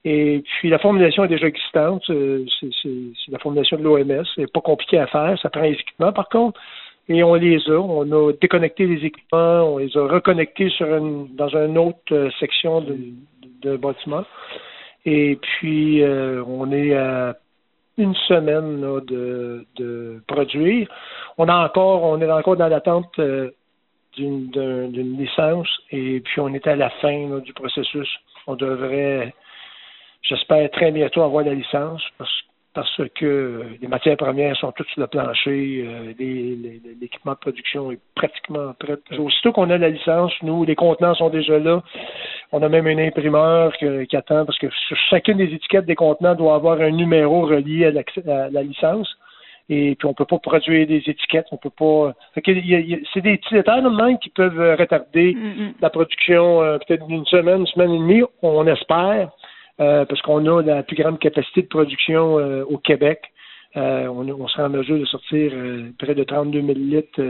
Et 0.05 0.43
puis 0.61 0.71
la 0.71 0.79
formulation 0.79 1.25
est 1.25 1.29
déjà 1.29 1.47
existante. 1.47 2.09
Euh, 2.11 2.45
c'est 2.61 3.31
la 3.31 3.39
formulation 3.39 3.77
de 3.77 3.83
l'OMS. 3.83 4.25
C'est 4.35 4.51
pas 4.53 4.61
compliqué 4.61 4.99
à 4.99 5.07
faire. 5.07 5.39
Ça 5.43 5.51
prend 5.51 5.63
les 5.63 5.73
équipements, 5.73 6.13
par 6.13 6.29
contre 6.29 6.59
et 7.09 7.23
on 7.23 7.35
les 7.35 7.59
a. 7.69 7.79
On 7.79 8.11
a 8.13 8.33
déconnecté 8.33 8.87
les 8.87 9.05
équipements, 9.05 9.75
on 9.75 9.79
les 9.79 9.97
a 9.97 10.07
reconnectés 10.07 10.71
sur 10.71 10.87
une, 10.95 11.35
dans 11.35 11.49
une 11.49 11.79
autre 11.79 11.99
euh, 12.13 12.31
section 12.39 12.81
de, 12.81 13.77
bâtiment. 13.77 14.25
Et 15.05 15.37
puis, 15.37 16.03
euh, 16.03 16.43
on 16.47 16.71
est 16.71 16.95
à 16.95 17.37
une 17.97 18.15
semaine 18.15 18.81
de, 19.07 20.23
produire. 20.27 20.89
On 21.39 21.49
a 21.49 21.65
encore, 21.65 22.05
on 22.05 22.21
est 22.21 22.31
encore 22.31 22.57
dans 22.57 22.69
l'attente 22.69 23.19
euh, 23.19 23.51
d'une 24.17 25.17
licence 25.19 25.69
et 25.91 26.21
puis 26.21 26.41
on 26.41 26.53
est 26.55 26.67
à 26.67 26.77
la 26.77 26.91
fin 26.91 27.41
du 27.41 27.53
processus. 27.53 28.09
On 28.47 28.55
devrait, 28.55 29.35
j'espère, 30.23 30.71
très 30.71 30.91
bientôt 30.93 31.23
avoir 31.23 31.45
la 31.45 31.55
licence 31.55 32.03
parce 32.17 32.48
parce 32.79 33.03
que 33.17 33.65
les 33.83 33.89
matières 33.89 34.17
premières 34.17 34.57
sont 34.57 34.71
toutes 34.71 34.87
sur 34.91 35.01
le 35.01 35.09
plancher, 35.09 35.85
euh, 35.85 36.13
l'équipement 37.01 37.33
de 37.33 37.39
production 37.39 37.91
est 37.91 37.99
pratiquement 38.15 38.73
prêt. 38.79 38.99
Aussitôt 39.19 39.51
qu'on 39.51 39.69
a 39.71 39.79
la 39.79 39.89
licence, 39.89 40.33
nous, 40.43 40.63
les 40.63 40.77
contenants 40.77 41.17
sont 41.17 41.29
déjà 41.29 41.59
là. 41.59 41.83
On 42.53 42.63
a 42.63 42.69
même 42.69 42.87
un 42.87 42.99
imprimeur 42.99 43.77
qui 43.77 44.17
attend 44.17 44.45
parce 44.45 44.59
que 44.59 44.69
sur 44.87 44.97
chacune 45.11 45.39
des 45.39 45.53
étiquettes 45.53 45.87
des 45.87 45.97
contenants 45.97 46.37
doit 46.37 46.55
avoir 46.55 46.81
un 46.81 46.93
numéro 46.93 47.47
relié 47.47 47.87
à, 47.87 48.49
la 48.49 48.63
licence. 48.63 49.13
Et 49.69 49.97
puis 49.97 50.07
on 50.07 50.15
peut 50.15 50.25
pas 50.25 50.39
produire 50.39 50.87
des 50.87 51.03
étiquettes, 51.05 51.47
on 51.51 51.57
peut 51.57 51.71
pas. 51.71 52.15
c'est 52.37 52.43
des 52.43 53.39
petits 53.39 53.55
détails 53.55 53.83
même 53.83 54.21
qui 54.21 54.31
peuvent 54.31 54.77
retarder 54.79 55.35
mm, 55.35 55.73
la 55.83 55.91
production 55.91 56.63
euh, 56.63 56.79
peut-être 56.79 57.09
d'une 57.09 57.27
semaine, 57.27 57.63
une 57.63 57.67
semaine 57.67 57.91
et 57.91 57.99
demie, 57.99 58.23
on 58.43 58.65
espère. 58.69 59.31
Euh, 59.81 60.05
parce 60.07 60.21
qu'on 60.23 60.45
a 60.47 60.63
la 60.63 60.83
plus 60.83 60.97
grande 60.97 61.21
capacité 61.21 61.63
de 61.63 61.69
production 61.69 62.39
euh, 62.39 62.65
au 62.65 62.79
Québec. 62.79 63.23
Euh, 63.77 64.09
on, 64.09 64.49
sera 64.49 64.65
en 64.65 64.71
mesure 64.71 64.99
de 64.99 65.05
sortir 65.05 65.53
près 65.99 66.15
de 66.15 66.25
32 66.25 66.63
000 66.63 66.73
litres 66.73 67.21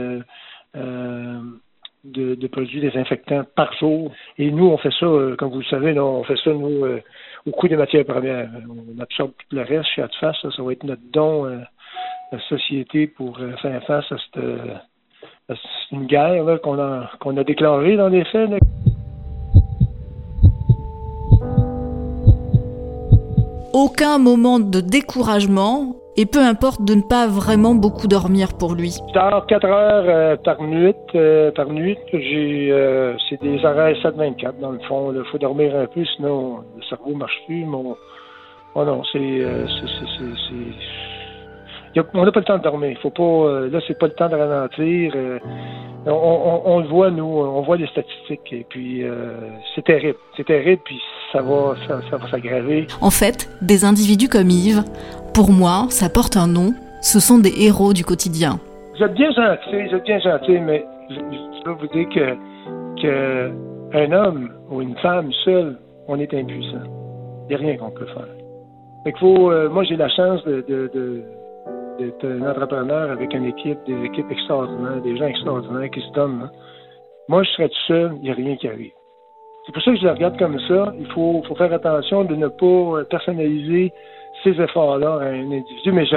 de, 2.03 2.47
produits 2.47 2.81
désinfectants 2.81 3.43
par 3.55 3.71
jour. 3.73 4.11
Et 4.39 4.49
nous, 4.49 4.65
on 4.65 4.77
fait 4.77 4.93
ça, 4.99 5.05
comme 5.37 5.51
vous 5.51 5.59
le 5.59 5.65
savez, 5.65 5.99
on 5.99 6.23
fait 6.23 6.37
ça, 6.43 6.51
nous, 6.51 6.85
au 7.45 7.51
coût 7.51 7.67
des 7.67 7.75
matières 7.75 8.05
premières. 8.05 8.49
On 8.67 8.99
absorbe 8.99 9.31
tout 9.31 9.55
le 9.55 9.61
reste 9.61 9.89
chez 9.89 10.01
Atfas. 10.01 10.33
Ça, 10.41 10.49
ça 10.49 10.63
va 10.63 10.71
être 10.71 10.85
notre 10.85 11.03
don 11.11 11.45
à 11.45 11.67
la 12.31 12.39
société 12.47 13.05
pour 13.05 13.37
faire 13.61 13.83
face 13.83 14.11
à 14.11 14.15
cette, 14.17 15.59
une 15.91 16.07
guerre 16.07 16.59
qu'on 16.63 16.79
a, 16.79 17.11
qu'on 17.19 17.37
a 17.37 17.43
déclarée 17.43 17.97
dans 17.97 18.09
les 18.09 18.23
faits. 18.23 18.49
Aucun 23.73 24.17
moment 24.17 24.59
de 24.59 24.79
découragement 24.79 25.95
et 26.17 26.25
peu 26.25 26.39
importe 26.39 26.83
de 26.83 26.95
ne 26.95 27.01
pas 27.01 27.27
vraiment 27.27 27.75
beaucoup 27.75 28.07
dormir 28.07 28.49
pour 28.57 28.75
lui. 28.75 28.97
Dors 29.13 29.45
4 29.47 29.65
heures 29.65 30.05
euh, 30.07 30.35
par 30.35 30.61
nuit. 30.61 30.93
Euh, 31.15 31.51
par 31.51 31.69
nuit, 31.69 31.97
euh, 32.13 33.13
c'est 33.29 33.41
des 33.41 33.63
arrêts 33.63 33.93
7-24 33.93 34.59
dans 34.59 34.71
le 34.71 34.79
fond. 34.79 35.13
Il 35.13 35.23
faut 35.31 35.37
dormir 35.37 35.73
un 35.75 35.85
peu, 35.85 36.03
sinon 36.17 36.57
le 36.75 36.83
cerveau 36.89 37.15
marche 37.15 37.39
plus. 37.45 37.65
Oh 38.75 38.85
non, 38.85 39.01
c'est 39.13 39.19
on 42.13 42.25
n'a 42.25 42.31
pas 42.31 42.39
le 42.39 42.45
temps 42.45 42.57
de 42.57 42.63
dormir. 42.63 42.97
Faut 43.01 43.09
pas. 43.09 43.67
là, 43.71 43.79
c'est 43.87 43.97
pas 43.97 44.07
le 44.07 44.13
temps 44.13 44.29
de 44.29 44.35
ralentir. 44.35 45.13
on, 46.05 46.79
le 46.79 46.87
voit, 46.87 47.11
nous, 47.11 47.23
on 47.23 47.61
voit 47.61 47.77
les 47.77 47.87
statistiques. 47.87 48.51
Et 48.51 48.65
puis, 48.69 49.03
c'est 49.75 49.83
terrible. 49.83 50.17
C'est 50.37 50.45
terrible. 50.45 50.81
Puis, 50.85 50.99
ça 51.31 51.41
va, 51.41 51.75
ça, 51.87 52.17
va 52.17 52.29
s'aggraver. 52.29 52.87
En 53.01 53.09
fait, 53.11 53.49
des 53.61 53.85
individus 53.85 54.29
comme 54.29 54.49
Yves, 54.49 54.83
pour 55.33 55.51
moi, 55.51 55.87
ça 55.89 56.09
porte 56.09 56.37
un 56.37 56.47
nom. 56.47 56.73
Ce 57.01 57.19
sont 57.19 57.37
des 57.37 57.53
héros 57.63 57.93
du 57.93 58.03
quotidien. 58.03 58.59
Vous 58.97 59.05
êtes 59.05 59.13
bien 59.13 59.31
gentil, 59.31 59.87
vous 59.87 59.95
êtes 59.95 60.03
bien 60.03 60.19
gentil, 60.19 60.59
mais 60.59 60.85
je, 61.09 61.63
peux 61.63 61.71
vous 61.71 61.87
dire 61.87 62.09
que, 62.09 63.01
que 63.01 63.51
un 63.93 64.11
homme 64.11 64.49
ou 64.69 64.81
une 64.81 64.95
femme 64.97 65.31
seule, 65.45 65.77
on 66.07 66.19
est 66.19 66.33
impuissant. 66.33 66.83
Il 67.43 67.49
n'y 67.49 67.55
a 67.55 67.57
rien 67.57 67.77
qu'on 67.77 67.91
peut 67.91 68.05
faire. 68.05 68.27
Fait 69.03 69.13
faut, 69.17 69.51
euh, 69.51 69.69
moi, 69.69 69.83
j'ai 69.83 69.95
la 69.95 70.09
chance 70.09 70.43
de, 70.43 70.63
de, 70.67 71.23
d'être 71.99 72.25
un 72.25 72.49
entrepreneur 72.49 73.11
avec 73.11 73.33
une 73.33 73.45
équipe, 73.45 73.79
des 73.85 74.03
équipes 74.05 74.31
extraordinaires, 74.31 75.01
des 75.01 75.17
gens 75.17 75.27
extraordinaires 75.27 75.89
qui 75.91 76.01
se 76.01 76.11
donnent. 76.13 76.41
Hein. 76.43 76.51
Moi, 77.27 77.43
je 77.43 77.49
serais 77.51 77.69
tout 77.69 77.85
seul, 77.87 78.11
il 78.17 78.21
n'y 78.23 78.31
a 78.31 78.33
rien 78.33 78.55
qui 78.55 78.67
arrive. 78.67 78.91
C'est 79.65 79.73
pour 79.73 79.83
ça 79.83 79.91
que 79.91 79.97
je 79.97 80.03
le 80.05 80.11
regarde 80.11 80.39
comme 80.39 80.59
ça. 80.61 80.93
Il 80.99 81.05
faut, 81.11 81.43
faut 81.47 81.55
faire 81.55 81.71
attention 81.71 82.23
de 82.23 82.35
ne 82.35 82.47
pas 82.47 82.65
euh, 82.65 83.03
personnaliser 83.03 83.93
ces 84.43 84.59
efforts-là 84.59 85.19
à 85.21 85.25
un 85.25 85.51
individu. 85.51 85.91
Mais 85.91 86.05
je, 86.05 86.15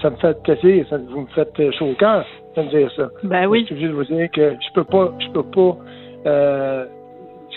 ça 0.00 0.10
me 0.10 0.16
fait 0.16 0.42
plaisir, 0.42 0.86
ça, 0.88 0.96
vous 0.96 1.22
me 1.22 1.26
faites 1.34 1.58
euh, 1.60 1.70
chaud 1.72 1.88
au 1.90 1.94
cœur 1.94 2.24
de 2.56 2.62
me 2.62 2.68
dire 2.70 2.90
ça. 2.96 3.08
Ben 3.24 3.46
oui. 3.46 3.60
Je 3.60 3.66
suis 3.66 3.74
obligé 3.74 3.88
de 3.88 3.94
vous 3.94 4.04
dire 4.04 4.30
que 4.30 4.56
je 4.60 4.72
peux 4.72 4.84
pas, 4.84 5.12
je 5.18 5.28
peux 5.30 5.42
pas 5.42 5.76
euh, 6.26 6.86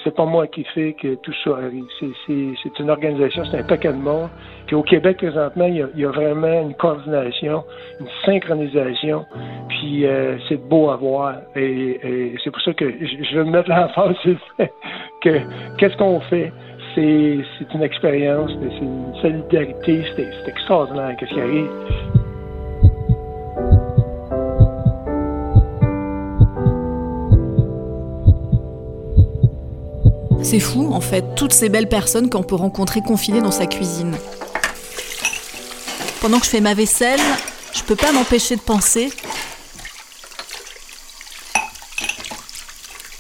c'est 0.03 0.15
pas 0.15 0.25
moi 0.25 0.48
qui 0.48 0.63
fais 0.75 0.93
que 0.93 1.15
tout 1.15 1.34
ça 1.43 1.51
arrive. 1.58 1.86
C'est 2.00 2.79
une 2.79 2.89
organisation, 2.89 3.43
c'est 3.46 3.60
un 3.60 3.63
paquet 3.63 3.91
de 3.91 3.98
monde. 3.98 4.29
Puis 4.67 4.75
au 4.75 4.84
Québec, 4.84 5.17
présentement, 5.17 5.65
il 5.65 5.86
y 5.96 6.05
a, 6.05 6.10
vraiment 6.10 6.62
une 6.62 6.74
coordination, 6.75 7.63
une 8.00 8.08
synchronisation. 8.25 9.25
Puis 9.70 10.05
euh, 10.05 10.38
c'est 10.48 10.58
beau 10.67 10.89
à 10.89 10.96
voir. 10.96 11.36
Et, 11.55 12.36
c'est 12.43 12.51
pour 12.51 12.62
ça 12.62 12.74
que 12.74 12.89
je, 12.89 13.36
veux 13.36 13.43
me 13.43 13.51
mettre 13.51 13.70
l'emphase 13.75 14.15
sur 14.22 14.38
que 15.22 15.39
qu'est-ce 15.77 15.98
qu'on 15.98 16.20
fait? 16.22 16.51
C'est 16.96 17.74
une 17.74 17.84
expérience, 17.84 18.51
c'est 18.60 18.77
une 18.84 19.13
solidarité, 19.22 20.03
c'est 20.15 20.50
extraordinaire 20.50 21.15
qu'est-ce 21.17 21.34
qui 21.34 21.39
arrive. 21.39 22.21
C'est 30.43 30.60
fou, 30.60 30.91
en 30.91 31.01
fait, 31.01 31.36
toutes 31.36 31.53
ces 31.53 31.69
belles 31.69 31.88
personnes 31.88 32.29
qu'on 32.29 32.43
peut 32.43 32.55
rencontrer 32.55 33.01
confinées 33.01 33.41
dans 33.41 33.51
sa 33.51 33.67
cuisine. 33.67 34.15
Pendant 36.19 36.39
que 36.39 36.45
je 36.45 36.50
fais 36.50 36.62
ma 36.62 36.74
vaisselle, 36.74 37.19
je 37.74 37.83
peux 37.83 37.95
pas 37.95 38.12
m'empêcher 38.12 38.55
de 38.55 38.62
penser. 38.62 39.12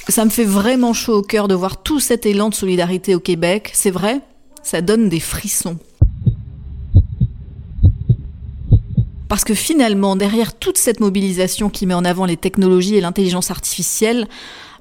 Ça 0.09 0.25
me 0.25 0.29
fait 0.29 0.45
vraiment 0.45 0.93
chaud 0.93 1.19
au 1.19 1.21
cœur 1.21 1.47
de 1.47 1.55
voir 1.55 1.83
tout 1.83 1.99
cet 1.99 2.25
élan 2.25 2.49
de 2.49 2.55
solidarité 2.55 3.15
au 3.15 3.19
Québec. 3.19 3.71
C'est 3.73 3.91
vrai, 3.91 4.19
ça 4.63 4.81
donne 4.81 5.07
des 5.07 5.19
frissons. 5.19 5.77
Parce 9.29 9.45
que 9.45 9.53
finalement, 9.53 10.17
derrière 10.17 10.53
toute 10.53 10.77
cette 10.77 10.99
mobilisation 10.99 11.69
qui 11.69 11.85
met 11.85 11.93
en 11.93 12.03
avant 12.03 12.25
les 12.25 12.35
technologies 12.35 12.95
et 12.95 13.01
l'intelligence 13.01 13.51
artificielle, 13.51 14.27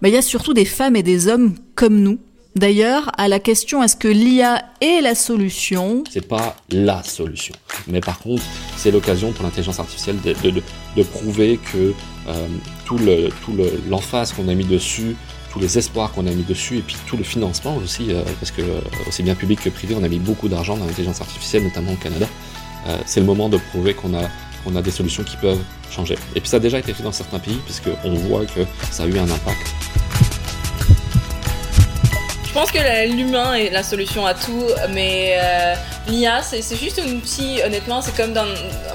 bah, 0.03 0.09
il 0.09 0.15
y 0.15 0.19
a 0.19 0.23
surtout 0.23 0.55
des 0.55 0.65
femmes 0.65 0.97
et 0.97 1.05
des 1.05 1.29
hommes 1.29 1.55
comme 1.77 2.01
nous 2.01 2.19
D'ailleurs, 2.57 3.13
à 3.17 3.29
la 3.29 3.39
question 3.39 3.83
est-ce 3.83 3.95
que 3.95 4.09
l'IA 4.09 4.65
est 4.81 5.01
la 5.01 5.15
solution? 5.15 6.03
C'est 6.11 6.27
pas 6.27 6.57
la 6.71 7.03
solution. 7.05 7.55
Mais 7.87 8.01
par 8.01 8.19
contre, 8.19 8.43
c'est 8.77 8.91
l'occasion 8.91 9.31
pour 9.33 9.45
l'intelligence 9.45 9.79
artificielle 9.79 10.17
de, 10.21 11.03
prouver 11.03 11.61
que 11.73 11.95
euh, 12.29 12.47
tout 12.85 12.99
l'emphase 13.89 14.33
qu'on 14.33 14.49
a 14.49 14.55
mis 14.55 14.65
dessus, 14.65 15.17
tous 15.53 15.61
les 15.61 15.79
espoirs 15.79 16.13
qu'on 16.13 16.27
a 16.27 16.31
mis 16.31 16.43
dessus, 16.43 16.79
et 16.79 16.83
puis 16.83 16.97
tout 17.07 17.17
le 17.17 17.23
financement 17.23 17.77
aussi, 17.77 18.07
euh, 18.11 18.23
parce 18.41 18.51
que 18.51 18.63
euh, 18.63 18.81
aussi 19.07 19.23
bien 19.23 19.37
public 19.37 19.61
que 19.61 19.71
privé, 19.71 19.95
on 19.99 20.03
a 20.03 20.09
mis 20.09 20.19
beaucoup 20.19 20.49
d'argent 20.49 20.77
dans 20.77 20.87
l'intelligence 20.87 21.21
artificielle, 21.21 21.63
notamment 21.63 21.93
au 21.93 21.97
Canada. 21.97 22.27
c'est 23.07 23.21
le 23.21 23.27
moment 23.27 23.49
de 23.49 23.59
prouver 23.71 23.95
qu'on 23.95 24.13
a, 24.15 24.79
a 24.79 24.83
des 24.83 24.91
solutions 24.91 25.23
qui 25.23 25.37
peuvent 25.37 25.63
changer. 25.91 26.17
Et 26.35 26.41
puis 26.41 26.49
ça 26.49 26.57
a 26.57 26.61
déjà 26.61 26.81
été 26.81 26.93
fait 26.93 27.05
dans 27.05 27.13
certains 27.13 27.39
pays, 27.39 27.61
puisqu'on 27.65 28.15
voit 28.15 28.45
que 28.45 28.61
ça 28.91 29.05
a 29.05 29.07
eu 29.07 29.19
un 29.19 29.31
impact. 29.31 29.80
Je 32.51 32.55
pense 32.55 32.73
que 32.73 33.07
l'humain 33.07 33.55
est 33.55 33.71
la 33.71 33.85
solution 33.85 34.27
à 34.27 34.35
tout, 34.35 34.67
mais 34.89 35.39
euh, 35.41 35.75
l'IA, 36.09 36.43
c'est 36.43 36.77
juste 36.77 36.99
un 36.99 37.09
outil, 37.13 37.61
honnêtement, 37.65 38.03
c'est 38.03 38.17
comme 38.17 38.35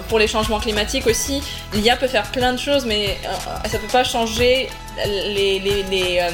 pour 0.10 0.20
les 0.20 0.28
changements 0.28 0.60
climatiques 0.60 1.08
aussi. 1.08 1.42
L'IA 1.74 1.96
peut 1.96 2.10
faire 2.10 2.30
plein 2.32 2.52
de 2.52 2.60
choses, 2.60 2.86
mais 2.86 3.18
euh, 3.24 3.70
ça 3.70 3.80
peut 3.80 3.88
pas 3.90 4.04
changer 4.04 4.68
les, 5.06 5.60
les, 5.60 5.84
les, 5.84 6.20
euh, 6.20 6.32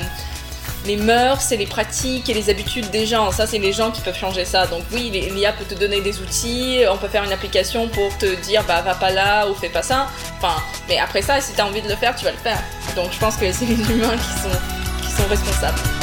les 0.88 0.96
mœurs 0.96 1.52
et 1.52 1.58
les 1.58 1.68
pratiques 1.68 2.28
et 2.28 2.34
les 2.34 2.50
habitudes 2.50 2.90
des 2.90 3.06
gens. 3.06 3.32
Ça, 3.32 3.46
c'est 3.46 3.60
les 3.60 3.72
gens 3.72 3.92
qui 3.92 4.02
peuvent 4.02 4.18
changer 4.18 4.44
ça. 4.44 4.66
Donc 4.66 4.82
oui, 4.92 5.12
l'IA 5.12 5.54
peut 5.54 5.66
te 5.66 5.80
donner 5.80 6.02
des 6.02 6.22
outils, 6.22 6.80
on 6.92 6.98
peut 6.98 7.08
faire 7.08 7.24
une 7.24 7.34
application 7.34 7.88
pour 7.88 8.18
te 8.18 8.34
dire, 8.42 8.64
bah 8.68 8.82
va 8.82 8.96
pas 8.96 9.12
là 9.12 9.48
ou 9.48 9.54
fais 9.54 9.70
pas 9.70 9.84
ça. 9.84 10.08
Enfin, 10.40 10.60
mais 10.90 10.98
après 10.98 11.22
ça, 11.22 11.40
si 11.40 11.54
tu 11.54 11.62
as 11.62 11.68
envie 11.68 11.84
de 11.84 11.88
le 11.88 11.96
faire, 11.98 12.16
tu 12.16 12.26
vas 12.26 12.32
le 12.32 12.38
faire. 12.38 12.58
Donc 12.96 13.12
je 13.12 13.20
pense 13.20 13.36
que 13.36 13.52
c'est 13.52 13.66
les 13.66 13.76
humains 13.76 14.18
qui 14.18 14.42
sont, 14.42 14.58
qui 15.04 15.12
sont 15.12 15.28
responsables. 15.30 16.01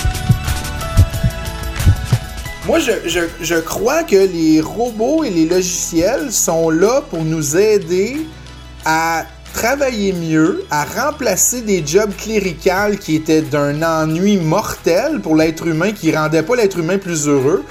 Moi, 2.69 2.81
je, 2.81 3.61
crois 3.61 4.03
que 4.03 4.15
les 4.15 4.61
robots 4.61 5.25
et 5.25 5.31
les 5.31 5.47
logiciels 5.47 6.31
sont 6.31 6.69
là 6.69 7.01
pour 7.01 7.25
nous 7.25 7.57
aider 7.57 8.19
à 8.85 9.25
travailler 9.55 10.13
mieux, 10.13 10.67
à 10.71 10.85
remplacer 10.85 11.63
des 11.63 11.83
jobs 11.85 12.15
cléricales 12.15 12.99
qui 12.99 13.17
étaient 13.17 13.41
d'un 13.41 13.83
ennui 13.83 14.37
mortel 14.37 15.21
pour 15.23 15.35
l'être 15.35 15.67
humain, 15.67 15.93
qui 15.93 16.15
rendaient 16.15 16.43
pas 16.43 16.57
l'être 16.57 16.79
humain 16.79 16.99
plus 16.99 17.27
heureux. 17.27 17.65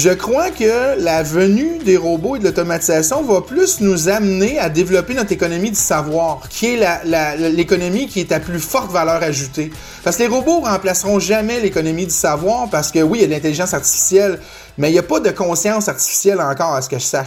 Je 0.00 0.10
crois 0.10 0.52
que 0.52 1.02
la 1.02 1.24
venue 1.24 1.78
des 1.78 1.96
robots 1.96 2.36
et 2.36 2.38
de 2.38 2.44
l'automatisation 2.44 3.20
va 3.24 3.40
plus 3.40 3.80
nous 3.80 4.08
amener 4.08 4.56
à 4.56 4.68
développer 4.68 5.12
notre 5.12 5.32
économie 5.32 5.70
du 5.70 5.76
savoir, 5.76 6.48
qui 6.48 6.66
est 6.66 7.04
l'économie 7.50 8.06
qui 8.06 8.20
est 8.20 8.30
à 8.30 8.38
plus 8.38 8.60
forte 8.60 8.92
valeur 8.92 9.20
ajoutée. 9.24 9.72
Parce 10.04 10.16
que 10.16 10.22
les 10.22 10.28
robots 10.28 10.60
remplaceront 10.60 11.18
jamais 11.18 11.58
l'économie 11.60 12.04
du 12.04 12.12
savoir 12.12 12.70
parce 12.70 12.92
que 12.92 13.00
oui, 13.00 13.18
il 13.18 13.22
y 13.22 13.24
a 13.24 13.26
de 13.26 13.32
l'intelligence 13.32 13.74
artificielle, 13.74 14.38
mais 14.76 14.90
il 14.90 14.92
n'y 14.92 15.00
a 15.00 15.02
pas 15.02 15.18
de 15.18 15.30
conscience 15.30 15.88
artificielle 15.88 16.40
encore 16.40 16.74
à 16.74 16.80
ce 16.80 16.88
que 16.88 16.98
je 17.00 17.04
sache. 17.04 17.26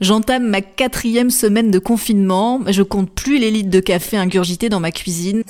J'entame 0.00 0.46
ma 0.46 0.60
quatrième 0.60 1.30
semaine 1.30 1.72
de 1.72 1.80
confinement. 1.80 2.60
Je 2.68 2.82
compte 2.82 3.10
plus 3.10 3.38
les 3.38 3.50
litres 3.50 3.68
de 3.68 3.80
café 3.80 4.16
ingurgités 4.16 4.68
dans 4.68 4.80
ma 4.80 4.92
cuisine. 4.92 5.42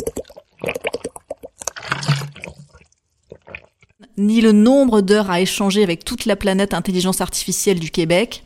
Ni 4.20 4.40
le 4.40 4.52
nombre 4.52 5.00
d'heures 5.00 5.30
à 5.30 5.40
échanger 5.40 5.82
avec 5.82 6.04
toute 6.04 6.26
la 6.26 6.36
planète 6.36 6.74
intelligence 6.74 7.20
artificielle 7.20 7.80
du 7.80 7.90
Québec. 7.90 8.44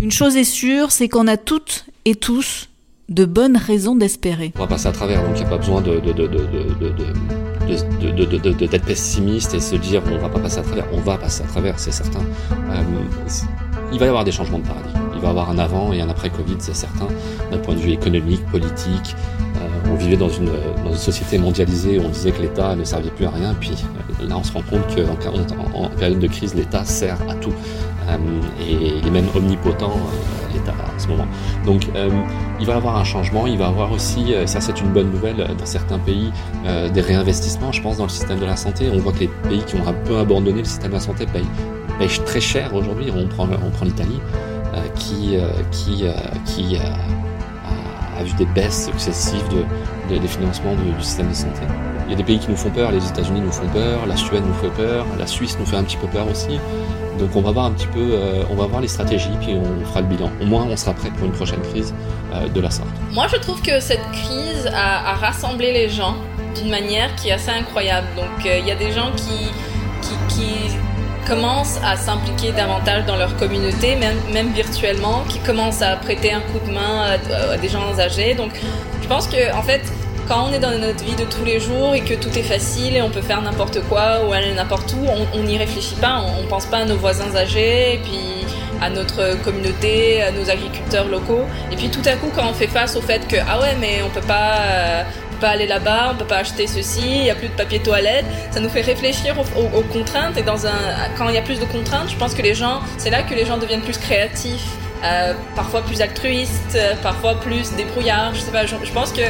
Une 0.00 0.12
chose 0.12 0.36
est 0.36 0.44
sûre, 0.44 0.92
c'est 0.92 1.08
qu'on 1.08 1.26
a 1.26 1.36
toutes 1.36 1.86
et 2.04 2.14
tous 2.14 2.68
de 3.08 3.24
bonnes 3.24 3.56
raisons 3.56 3.96
d'espérer. 3.96 4.52
On 4.56 4.60
va 4.60 4.66
passer 4.66 4.86
à 4.86 4.92
travers, 4.92 5.22
donc 5.22 5.36
il 5.36 5.40
n'y 5.40 5.46
a 5.46 5.50
pas 5.50 5.58
besoin 5.58 5.80
de, 5.80 5.98
d'être 8.66 8.84
pessimiste 8.84 9.54
et 9.54 9.60
se 9.60 9.76
dire 9.76 10.02
on 10.06 10.18
va 10.18 10.28
pas 10.28 10.38
passer 10.38 10.58
à 10.58 10.62
travers. 10.62 10.86
On 10.92 11.00
va 11.00 11.16
passer 11.16 11.42
à 11.42 11.46
travers, 11.46 11.78
c'est 11.78 11.92
certain. 11.92 12.20
Euh, 12.52 12.82
il 13.92 13.98
va 13.98 14.06
y 14.06 14.08
avoir 14.08 14.24
des 14.24 14.32
changements 14.32 14.58
de 14.58 14.66
paradigme. 14.66 15.07
Il 15.18 15.22
va 15.22 15.28
y 15.28 15.30
avoir 15.30 15.50
un 15.50 15.58
avant 15.58 15.92
et 15.92 16.00
un 16.00 16.08
après 16.08 16.30
Covid, 16.30 16.54
c'est 16.60 16.76
certain, 16.76 17.08
d'un 17.50 17.58
point 17.58 17.74
de 17.74 17.80
vue 17.80 17.90
économique, 17.90 18.44
politique. 18.46 19.16
Euh, 19.56 19.90
on 19.90 19.96
vivait 19.96 20.16
dans 20.16 20.28
une, 20.28 20.48
société 20.94 21.38
mondialisée 21.38 21.98
où 21.98 22.04
on 22.04 22.08
disait 22.08 22.30
que 22.30 22.40
l'État 22.40 22.76
ne 22.76 22.84
servait 22.84 23.10
plus 23.10 23.26
à 23.26 23.30
rien, 23.30 23.54
puis 23.58 23.72
euh, 24.20 24.28
là 24.28 24.36
on 24.38 24.42
se 24.44 24.52
rend 24.52 24.62
compte 24.62 24.82
qu'en 24.94 25.82
en, 25.82 25.88
période 25.90 26.20
de 26.20 26.26
crise, 26.28 26.54
l'État 26.54 26.84
sert 26.84 27.18
à 27.28 27.34
tout. 27.34 27.52
Euh, 28.08 28.16
et 28.60 28.98
il 28.98 29.06
est 29.06 29.10
même 29.10 29.26
omnipotent, 29.34 29.92
l'État, 30.54 30.72
à 30.72 30.98
ce 30.98 31.08
moment. 31.08 31.26
Donc 31.66 31.88
il 32.60 32.66
va 32.66 32.74
y 32.74 32.76
avoir 32.76 32.96
un 32.96 33.04
changement, 33.04 33.48
il 33.48 33.58
va 33.58 33.66
y 33.66 33.68
avoir 33.68 33.90
aussi, 33.90 34.34
ça 34.46 34.60
c'est 34.60 34.80
une 34.80 34.92
bonne 34.92 35.10
nouvelle, 35.10 35.36
dans 35.36 35.66
certains 35.66 35.98
pays, 35.98 36.30
des 36.94 37.00
réinvestissements, 37.00 37.72
je 37.72 37.82
pense, 37.82 37.98
dans 37.98 38.04
le 38.04 38.10
système 38.10 38.38
de 38.38 38.46
la 38.46 38.56
santé. 38.56 38.88
On 38.92 38.98
voit 38.98 39.12
que 39.12 39.20
les 39.20 39.30
pays 39.48 39.62
qui 39.66 39.74
ont 39.76 39.86
un 39.86 39.92
peu 39.92 40.18
abandonné 40.18 40.58
le 40.58 40.64
système 40.64 40.90
de 40.90 40.96
la 40.96 41.00
santé 41.00 41.26
payent 41.26 41.44
très 42.24 42.40
cher 42.40 42.74
aujourd'hui. 42.74 43.10
On 43.14 43.26
prend, 43.26 43.46
l'Italie, 43.82 44.20
qui, 44.94 45.36
euh, 45.36 45.48
qui, 45.70 46.06
euh, 46.06 46.12
qui 46.44 46.76
a, 46.76 48.22
vu 48.22 48.32
des 48.34 48.46
baisses 48.46 48.86
successives 48.86 49.46
de, 49.48 50.12
de 50.12 50.18
des 50.18 50.28
financements 50.28 50.74
du, 50.74 51.02
système 51.02 51.28
de 51.28 51.34
santé. 51.34 51.60
Il 52.06 52.12
y 52.12 52.14
a 52.14 52.16
des 52.16 52.24
pays 52.24 52.38
qui 52.38 52.50
nous 52.50 52.56
font 52.56 52.70
peur, 52.70 52.90
les 52.90 53.06
États-Unis 53.06 53.40
nous 53.40 53.52
font 53.52 53.68
peur, 53.68 54.06
la 54.06 54.16
Suède 54.16 54.42
nous 54.44 54.54
fait 54.54 54.74
peur, 54.74 55.06
la 55.18 55.26
Suisse 55.26 55.56
nous 55.60 55.66
fait 55.66 55.76
un 55.76 55.84
petit 55.84 55.98
peu 55.98 56.08
peur 56.08 56.26
aussi. 56.28 56.58
Donc 57.18 57.34
on 57.34 57.40
va 57.40 57.52
voir 57.52 57.66
un 57.66 57.72
petit 57.72 57.86
peu, 57.88 58.10
euh, 58.12 58.44
on 58.50 58.54
va 58.54 58.66
voir 58.66 58.80
les 58.80 58.88
stratégies, 58.88 59.30
puis 59.40 59.54
on 59.54 59.86
fera 59.86 60.00
le 60.00 60.06
bilan. 60.06 60.30
Au 60.40 60.46
moins, 60.46 60.66
on 60.68 60.76
sera 60.76 60.94
prêt 60.94 61.10
pour 61.10 61.26
une 61.26 61.32
prochaine 61.32 61.60
crise 61.62 61.94
euh, 62.32 62.48
de 62.48 62.60
la 62.60 62.70
sorte. 62.70 62.88
Moi, 63.12 63.26
je 63.28 63.36
trouve 63.36 63.60
que 63.60 63.80
cette 63.80 64.04
crise 64.12 64.68
a, 64.72 65.14
rassemblé 65.14 65.72
les 65.72 65.88
gens 65.88 66.16
d'une 66.56 66.70
manière 66.70 67.14
qui 67.16 67.28
est 67.28 67.32
assez 67.32 67.50
incroyable. 67.50 68.06
Donc 68.16 68.44
il 68.44 68.66
y 68.66 68.70
a 68.70 68.76
des 68.76 68.92
gens 68.92 69.10
qui, 69.16 69.50
qui 70.28 70.78
commencent 71.28 71.78
à 71.84 71.96
s'impliquer 71.96 72.52
davantage 72.52 73.04
dans 73.06 73.16
leur 73.16 73.36
communauté, 73.36 73.96
même, 73.96 74.52
virtuellement, 74.52 75.24
qui 75.28 75.38
commencent 75.40 75.82
à 75.82 75.96
prêter 75.96 76.32
un 76.32 76.40
coup 76.40 76.58
de 76.66 76.72
main 76.72 77.18
à, 77.52 77.56
des 77.56 77.68
gens 77.68 77.98
âgés. 77.98 78.34
Donc, 78.34 78.52
je 79.02 79.08
pense 79.08 79.26
que, 79.26 79.54
en 79.54 79.62
fait, 79.62 79.82
quand 80.26 80.48
on 80.48 80.52
est 80.52 80.58
dans 80.58 80.76
notre 80.78 81.04
vie 81.04 81.16
de 81.16 81.24
tous 81.24 81.44
les 81.44 81.60
jours 81.60 81.94
et 81.94 82.00
que 82.00 82.14
tout 82.14 82.36
est 82.38 82.42
facile 82.42 82.96
et 82.96 83.02
on 83.02 83.10
peut 83.10 83.22
faire 83.22 83.40
n'importe 83.40 83.80
quoi 83.88 84.24
ou 84.26 84.32
aller 84.32 84.52
n'importe 84.52 84.92
où, 84.94 85.06
on 85.34 85.42
n'y 85.42 85.56
réfléchit 85.58 85.94
pas, 85.96 86.22
on, 86.22 86.44
on 86.44 86.46
pense 86.46 86.66
pas 86.66 86.78
à 86.78 86.84
nos 86.84 86.96
voisins 86.96 87.34
âgés 87.34 87.94
et 87.94 87.98
puis 87.98 88.38
à 88.80 88.90
notre 88.90 89.40
communauté, 89.42 90.22
à 90.22 90.30
nos 90.30 90.48
agriculteurs 90.50 91.08
locaux. 91.08 91.44
Et 91.72 91.76
puis 91.76 91.88
tout 91.88 92.02
à 92.04 92.12
coup, 92.16 92.30
quand 92.34 92.48
on 92.48 92.52
fait 92.52 92.66
face 92.66 92.96
au 92.96 93.00
fait 93.00 93.26
que 93.26 93.36
ah 93.48 93.60
ouais, 93.60 93.76
mais 93.80 94.02
on 94.04 94.10
peut 94.10 94.26
pas, 94.26 95.04
euh, 95.38 95.40
pas 95.40 95.48
aller 95.50 95.66
là-bas, 95.66 96.12
on 96.12 96.16
peut 96.16 96.24
pas 96.24 96.38
acheter 96.38 96.66
ceci, 96.66 97.02
il 97.04 97.24
y 97.24 97.30
a 97.30 97.34
plus 97.34 97.48
de 97.48 97.54
papier 97.54 97.80
toilette, 97.80 98.24
ça 98.50 98.60
nous 98.60 98.68
fait 98.68 98.80
réfléchir 98.80 99.34
aux, 99.38 99.82
contraintes. 99.82 100.36
Et 100.36 100.42
quand 100.42 101.28
il 101.28 101.34
y 101.34 101.38
a 101.38 101.42
plus 101.42 101.60
de 101.60 101.64
contraintes, 101.64 102.10
je 102.10 102.16
pense 102.16 102.34
que 102.34 102.42
les 102.42 102.54
gens, 102.54 102.80
c'est 102.96 103.10
là 103.10 103.22
que 103.22 103.34
les 103.34 103.44
gens 103.44 103.58
deviennent 103.58 103.82
plus 103.82 103.98
créatifs. 103.98 104.68
Euh, 105.04 105.32
parfois 105.54 105.82
plus 105.82 106.00
altruistes, 106.00 106.76
parfois 107.04 107.34
plus 107.36 107.72
débrouillards. 107.76 108.34
Je 108.34 108.40
sais 108.40 108.50
pas, 108.50 108.66
je, 108.66 108.92
pense 108.92 109.12
que 109.12 109.22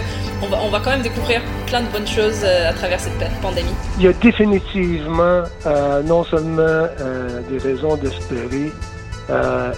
on 0.42 0.46
va, 0.46 0.58
on 0.62 0.70
quand 0.70 0.90
même 0.90 1.02
découvrir 1.02 1.42
plein 1.66 1.82
de 1.82 1.88
bonnes 1.88 2.06
choses 2.06 2.40
euh, 2.42 2.70
à 2.70 2.72
travers 2.72 2.98
cette 2.98 3.12
pandémie. 3.42 3.74
Il 3.98 4.04
y 4.04 4.08
a 4.08 4.12
définitivement 4.14 5.42
euh, 5.66 6.02
non 6.02 6.24
seulement 6.24 6.62
euh, 6.62 7.40
des 7.50 7.58
raisons 7.58 7.96
d'espérer, 7.96 8.72
euh, 9.30 9.72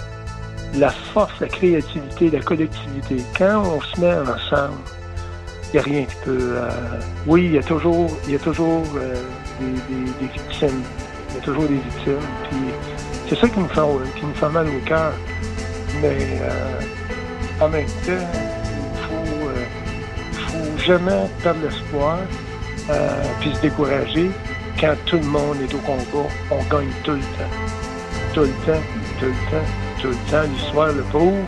la 0.75 0.89
force, 0.89 1.33
la 1.41 1.47
créativité, 1.47 2.29
la 2.29 2.39
collectivité. 2.39 3.17
Quand 3.37 3.63
on 3.65 3.81
se 3.81 3.99
met 3.99 4.13
ensemble, 4.13 4.79
n'y 5.73 5.79
a 5.79 5.83
rien 5.83 6.05
qui 6.05 6.15
peut. 6.23 6.53
Euh, 6.55 6.69
oui, 7.27 7.45
il 7.45 7.53
y 7.53 7.57
a 7.57 7.63
toujours, 7.63 8.09
y 8.27 8.35
a 8.35 8.39
toujours 8.39 8.83
euh, 8.97 9.15
des, 9.59 10.27
victimes. 10.27 10.81
Il 11.29 11.35
y 11.35 11.37
a 11.37 11.41
toujours 11.41 11.63
des 11.63 11.75
victimes. 11.75 12.27
Puis 12.49 12.59
c'est 13.29 13.35
ça 13.35 13.47
qui 13.47 13.53
qui 13.53 14.25
me 14.25 14.33
fait 14.33 14.49
mal 14.49 14.67
au 14.67 14.85
cœur. 14.85 15.13
Mais 16.01 16.17
en 17.59 17.69
même 17.69 17.85
temps, 17.85 18.11
il 18.11 18.99
faut, 19.03 20.47
faut 20.47 20.77
jamais 20.77 21.27
perdre 21.43 21.59
l'espoir 21.63 22.17
puis 23.39 23.53
se 23.55 23.61
décourager. 23.61 24.31
Quand 24.79 24.95
tout 25.05 25.17
le 25.17 25.25
monde 25.25 25.57
est 25.61 25.73
au 25.73 25.79
combat, 25.79 26.27
on 26.49 26.63
gagne 26.75 26.89
tout 27.03 27.11
le 27.11 27.19
temps. 27.19 28.33
Tout 28.33 28.41
le 28.41 28.47
temps 28.65 28.81
tout 29.21 29.27
le 29.27 29.51
temps, 29.51 29.67
tout 30.01 30.07
le 30.07 30.31
temps, 30.31 30.51
l'histoire 30.51 30.91
le 30.91 31.03
pauvre, 31.03 31.45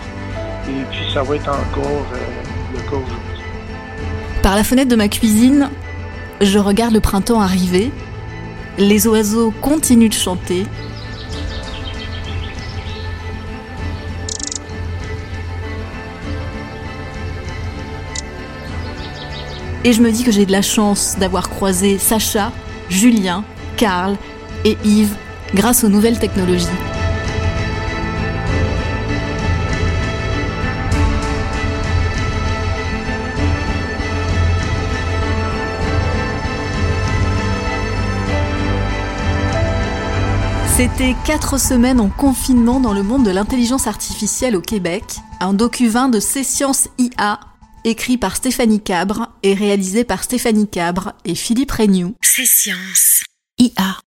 et 0.70 0.84
puis 0.92 1.12
ça 1.12 1.24
va 1.24 1.36
être 1.36 1.50
encore 1.50 2.06
euh, 2.14 2.74
le 2.74 2.80
cas. 2.82 3.23
Par 4.44 4.58
la 4.58 4.66
fenêtre 4.66 4.92
de 4.92 4.98
ma 4.98 5.08
cuisine, 5.08 5.70
je 6.42 6.60
regarde 6.60 6.94
le 6.94 7.00
printemps 7.00 7.40
arriver, 7.40 7.94
les 8.78 9.08
oiseaux 9.08 9.54
continuent 9.62 10.10
de 10.10 10.14
chanter. 10.14 10.66
Et 19.86 19.94
je 19.94 20.02
me 20.02 20.12
dis 20.12 20.26
que 20.26 20.32
j'ai 20.32 20.46
de 20.46 20.52
la 20.52 20.62
chance 20.62 21.16
d'avoir 21.18 21.50
croisé 21.50 21.98
Sacha, 21.98 22.52
Julien, 22.90 23.46
Karl 23.78 24.18
et 24.66 24.78
Yves 24.84 25.16
grâce 25.56 25.86
aux 25.86 25.90
nouvelles 25.90 26.20
technologies. 26.20 26.68
C'était 40.76 41.16
4 41.28 41.60
semaines 41.60 42.00
en 42.00 42.10
confinement 42.10 42.80
dans 42.80 42.94
le 42.94 43.04
monde 43.04 43.24
de 43.24 43.30
l'intelligence 43.30 43.86
artificielle 43.86 44.56
au 44.56 44.62
Québec, 44.62 45.04
un 45.40 45.54
docu-20 45.54 46.10
de 46.10 46.20
C 46.20 46.44
Science 46.44 46.88
IA, 46.98 47.40
écrit 47.84 48.18
par 48.18 48.36
Stéphanie 48.36 48.82
Cabre 48.82 49.30
et 49.44 49.54
réalisé 49.54 50.04
par 50.04 50.24
Stéphanie 50.24 50.68
Cabre 50.68 51.14
et 51.26 51.36
Philippe 51.36 51.74
Regnoux. 51.74 52.16
C 52.24 52.48
Science 52.48 53.22
IA. 53.60 53.98